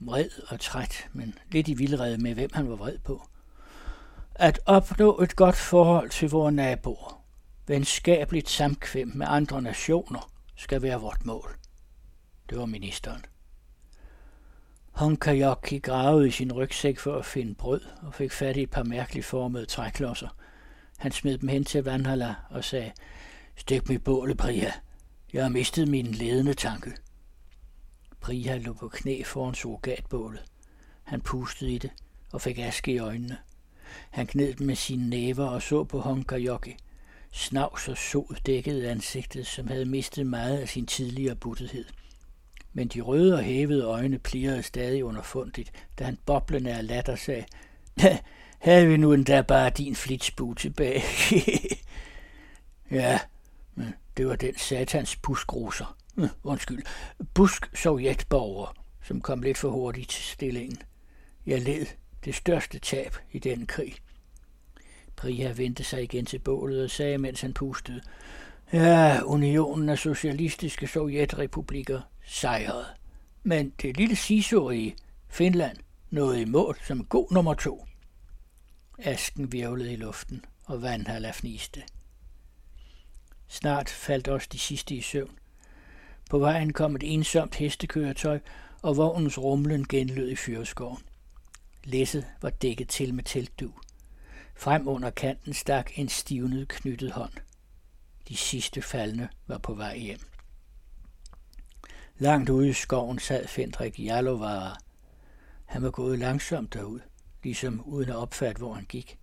Vred 0.00 0.30
og 0.48 0.60
træt, 0.60 1.08
men 1.12 1.34
lidt 1.50 1.68
i 1.68 1.74
vildrede 1.74 2.18
med, 2.18 2.34
hvem 2.34 2.50
han 2.52 2.70
var 2.70 2.76
vred 2.76 2.98
på. 2.98 3.22
At 4.34 4.60
opnå 4.66 5.20
et 5.20 5.36
godt 5.36 5.56
forhold 5.56 6.10
til 6.10 6.30
vores 6.30 6.54
naboer 6.54 7.24
venskabeligt 7.66 8.48
samkvem 8.48 9.08
med 9.14 9.26
andre 9.30 9.62
nationer 9.62 10.32
skal 10.56 10.82
være 10.82 11.00
vort 11.00 11.24
mål. 11.24 11.56
Det 12.50 12.58
var 12.58 12.66
ministeren. 12.66 13.24
Honkajoki 14.90 15.78
gravede 15.78 16.28
i 16.28 16.30
sin 16.30 16.52
rygsæk 16.52 16.98
for 16.98 17.16
at 17.16 17.26
finde 17.26 17.54
brød 17.54 17.80
og 18.02 18.14
fik 18.14 18.32
fat 18.32 18.56
i 18.56 18.62
et 18.62 18.70
par 18.70 18.82
mærkeligt 18.82 19.26
formede 19.26 19.66
træklodser. 19.66 20.36
Han 20.98 21.12
smed 21.12 21.38
dem 21.38 21.48
hen 21.48 21.64
til 21.64 21.84
Vandhala 21.84 22.34
og 22.50 22.64
sagde, 22.64 22.92
Stik 23.56 23.88
mig 23.88 24.04
bålet, 24.04 24.36
Priya. 24.36 24.72
Jeg 25.32 25.42
har 25.42 25.48
mistet 25.48 25.88
min 25.88 26.06
ledende 26.06 26.54
tanke. 26.54 26.92
Priha 28.20 28.56
lå 28.56 28.72
på 28.72 28.88
knæ 28.88 29.22
foran 29.22 29.54
surrogatbålet. 29.54 30.44
Han 31.02 31.20
pustede 31.20 31.72
i 31.72 31.78
det 31.78 31.90
og 32.32 32.40
fik 32.40 32.58
aske 32.58 32.92
i 32.92 32.98
øjnene. 32.98 33.38
Han 34.10 34.26
kned 34.26 34.54
dem 34.54 34.66
med 34.66 34.76
sine 34.76 35.10
næver 35.10 35.46
og 35.46 35.62
så 35.62 35.84
på 35.84 36.00
Honkajoki– 36.00 36.76
Snavs 37.32 37.88
og 37.88 37.96
sod 37.96 38.36
dækkede 38.46 38.90
ansigtet, 38.90 39.46
som 39.46 39.68
havde 39.68 39.84
mistet 39.84 40.26
meget 40.26 40.58
af 40.58 40.68
sin 40.68 40.86
tidligere 40.86 41.34
buttethed. 41.34 41.84
Men 42.72 42.88
de 42.88 43.00
røde 43.00 43.34
og 43.34 43.42
hævede 43.42 43.84
øjne 43.84 44.18
plirrede 44.18 44.62
stadig 44.62 45.04
underfundigt, 45.04 45.72
da 45.98 46.04
han 46.04 46.18
boblende 46.26 46.72
af 46.72 46.86
latter 46.86 47.16
sagde, 47.16 47.44
Havde 48.58 48.86
vi 48.86 48.96
nu 48.96 49.12
endda 49.12 49.42
bare 49.42 49.70
din 49.70 49.96
flitsbu 49.96 50.54
tilbage. 50.54 51.02
ja, 52.90 53.18
det 54.16 54.26
var 54.26 54.36
den 54.36 54.58
satans 54.58 55.16
buskroser. 55.16 55.96
Undskyld, 56.42 56.82
busk-sovjetborger, 57.34 58.74
som 59.04 59.20
kom 59.20 59.42
lidt 59.42 59.58
for 59.58 59.70
hurtigt 59.70 60.10
til 60.10 60.24
stillingen. 60.24 60.78
Jeg 61.46 61.60
led 61.60 61.86
det 62.24 62.34
største 62.34 62.78
tab 62.78 63.16
i 63.32 63.38
den 63.38 63.66
krig. 63.66 63.94
Priya 65.16 65.52
vendte 65.52 65.84
sig 65.84 66.02
igen 66.02 66.26
til 66.26 66.38
bålet 66.38 66.84
og 66.84 66.90
sagde, 66.90 67.18
mens 67.18 67.40
han 67.40 67.54
pustede, 67.54 68.00
Ja, 68.72 69.20
unionen 69.24 69.88
af 69.88 69.98
socialistiske 69.98 70.86
sovjetrepublikker 70.86 72.00
sejrede. 72.26 72.86
Men 73.42 73.72
det 73.82 73.96
lille 73.96 74.16
i 74.74 74.94
Finland, 75.28 75.76
nåede 76.10 76.40
i 76.40 76.44
mål 76.44 76.76
som 76.86 77.04
god 77.04 77.32
nummer 77.32 77.54
to. 77.54 77.86
Asken 78.98 79.52
virvlede 79.52 79.92
i 79.92 79.96
luften, 79.96 80.44
og 80.66 80.82
Vandhalla 80.82 81.30
fniste. 81.30 81.82
Snart 83.52 83.88
faldt 83.90 84.28
også 84.28 84.48
de 84.52 84.58
sidste 84.58 84.94
i 84.94 85.00
søvn. 85.00 85.38
På 86.30 86.38
vejen 86.38 86.72
kom 86.72 86.96
et 86.96 87.14
ensomt 87.14 87.54
hestekøretøj, 87.54 88.40
og 88.82 88.96
vognens 88.96 89.38
rumlen 89.38 89.88
genlød 89.88 90.30
i 90.30 90.36
fyrskoven. 90.36 91.02
Læsset 91.84 92.26
var 92.42 92.50
dækket 92.50 92.88
til 92.88 93.14
med 93.14 93.24
teltdu. 93.24 93.72
Frem 94.56 94.88
under 94.88 95.10
kanten 95.10 95.54
stak 95.54 95.98
en 95.98 96.08
stivnet 96.08 96.68
knyttet 96.68 97.12
hånd. 97.12 97.32
De 98.28 98.36
sidste 98.36 98.82
faldne 98.82 99.28
var 99.46 99.58
på 99.58 99.74
vej 99.74 99.98
hjem. 99.98 100.20
Langt 102.18 102.50
ude 102.50 102.68
i 102.68 102.72
skoven 102.72 103.18
sad 103.18 103.46
Fendrik 103.46 103.98
Jarlovara. 103.98 104.78
Han 105.64 105.82
var 105.82 105.90
gået 105.90 106.18
langsomt 106.18 106.74
derud, 106.74 107.00
ligesom 107.42 107.82
uden 107.86 108.08
at 108.08 108.16
opfatte, 108.16 108.58
hvor 108.58 108.74
han 108.74 108.84
gik. 108.84 109.18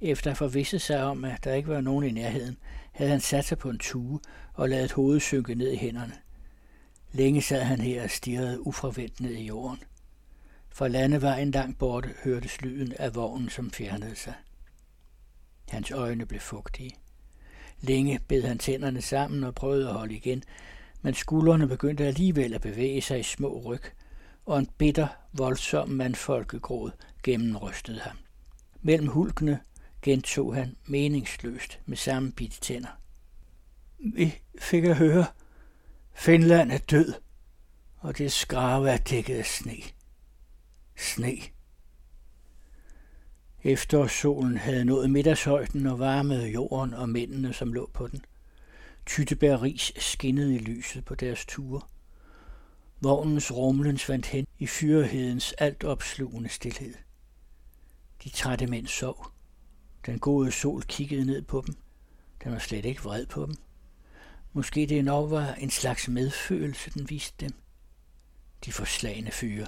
Efter 0.00 0.30
at 0.30 0.36
forvisse 0.36 0.78
sig 0.78 1.02
om, 1.02 1.24
at 1.24 1.44
der 1.44 1.54
ikke 1.54 1.68
var 1.68 1.80
nogen 1.80 2.04
i 2.04 2.10
nærheden, 2.10 2.56
havde 2.96 3.10
han 3.10 3.20
sat 3.20 3.44
sig 3.44 3.58
på 3.58 3.70
en 3.70 3.78
tue 3.78 4.20
og 4.54 4.68
ladet 4.68 4.92
hovedet 4.92 5.22
synke 5.22 5.54
ned 5.54 5.72
i 5.72 5.76
hænderne. 5.76 6.12
Længe 7.12 7.42
sad 7.42 7.62
han 7.62 7.80
her 7.80 8.02
og 8.02 8.10
stirrede 8.10 8.66
uforventet 8.66 9.20
ned 9.20 9.30
i 9.30 9.46
jorden. 9.46 9.78
Fra 10.68 10.88
landevejen 10.88 11.50
langt 11.50 11.78
borte 11.78 12.14
hørtes 12.24 12.60
lyden 12.60 12.92
af 12.92 13.14
vognen, 13.14 13.48
som 13.48 13.70
fjernede 13.70 14.16
sig. 14.16 14.34
Hans 15.68 15.90
øjne 15.90 16.26
blev 16.26 16.40
fugtige. 16.40 16.96
Længe 17.80 18.20
bed 18.28 18.42
han 18.42 18.58
tænderne 18.58 19.02
sammen 19.02 19.44
og 19.44 19.54
prøvede 19.54 19.88
at 19.88 19.94
holde 19.94 20.14
igen, 20.14 20.42
men 21.02 21.14
skuldrene 21.14 21.68
begyndte 21.68 22.06
alligevel 22.06 22.54
at 22.54 22.60
bevæge 22.60 23.02
sig 23.02 23.20
i 23.20 23.22
små 23.22 23.62
ryg, 23.64 23.82
og 24.46 24.58
en 24.58 24.68
bitter, 24.78 25.08
voldsom 25.32 25.88
mandfolkegråd 25.88 26.90
gennemrystede 27.22 28.00
ham. 28.00 28.16
Mellem 28.82 29.08
hulkene 29.08 29.60
gentog 30.06 30.54
han 30.54 30.76
meningsløst 30.84 31.80
med 31.86 31.96
samme 31.96 32.32
bitte 32.32 32.60
tænder. 32.60 33.00
Vi 33.98 34.38
fik 34.58 34.84
at 34.84 34.96
høre, 34.96 35.26
Finland 36.14 36.72
er 36.72 36.78
død, 36.78 37.14
og 37.96 38.18
det 38.18 38.32
skrave 38.32 38.90
er 38.90 38.96
dækket 38.96 39.36
af 39.36 39.46
sne. 39.46 39.76
Sne. 40.96 41.36
Eftersolen 43.62 44.56
havde 44.56 44.84
nået 44.84 45.10
middagshøjden 45.10 45.86
og 45.86 45.98
varmede 45.98 46.48
jorden 46.48 46.94
og 46.94 47.08
mændene, 47.08 47.52
som 47.52 47.72
lå 47.72 47.90
på 47.94 48.08
den. 48.08 48.24
Tyttebær 49.06 49.62
ris 49.62 49.92
skinnede 49.96 50.54
i 50.54 50.58
lyset 50.58 51.04
på 51.04 51.14
deres 51.14 51.46
ture. 51.46 51.80
Vognens 53.00 53.52
rumlen 53.52 53.98
svandt 53.98 54.26
hen 54.26 54.46
i 54.58 54.66
fyrhedens 54.66 55.52
altopslugende 55.52 56.48
stillhed. 56.48 56.94
De 58.24 58.28
trætte 58.28 58.66
mænd 58.66 58.86
sov. 58.86 59.35
Den 60.06 60.18
gode 60.18 60.52
sol 60.52 60.82
kiggede 60.82 61.24
ned 61.24 61.42
på 61.42 61.64
dem. 61.66 61.76
Den 62.44 62.52
var 62.52 62.58
slet 62.58 62.84
ikke 62.84 63.02
vred 63.02 63.26
på 63.26 63.46
dem. 63.46 63.54
Måske 64.52 64.86
det 64.86 65.04
nok 65.04 65.30
var 65.30 65.54
en 65.54 65.70
slags 65.70 66.08
medfølelse, 66.08 66.90
den 66.90 67.10
viste 67.10 67.46
dem. 67.46 67.54
De 68.64 68.72
forslagende 68.72 69.30
fyre. 69.30 69.66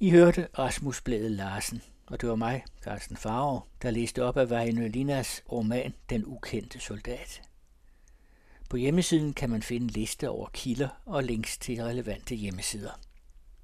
I 0.00 0.10
hørte 0.10 0.48
Rasmus 0.58 1.00
Blæde 1.00 1.28
Larsen, 1.28 1.82
og 2.06 2.20
det 2.20 2.28
var 2.28 2.36
mig, 2.36 2.64
Carsten 2.82 3.16
Farver, 3.16 3.60
der 3.82 3.90
læste 3.90 4.24
op 4.24 4.36
af 4.36 4.50
Vejne 4.50 4.88
Linas 4.88 5.42
roman 5.52 5.94
Den 6.10 6.26
ukendte 6.26 6.80
soldat. 6.80 7.42
På 8.70 8.76
hjemmesiden 8.76 9.34
kan 9.34 9.50
man 9.50 9.62
finde 9.62 9.84
en 9.84 9.90
liste 9.90 10.30
over 10.30 10.48
kilder 10.52 10.88
og 11.04 11.24
links 11.24 11.58
til 11.58 11.82
relevante 11.82 12.34
hjemmesider. 12.34 13.05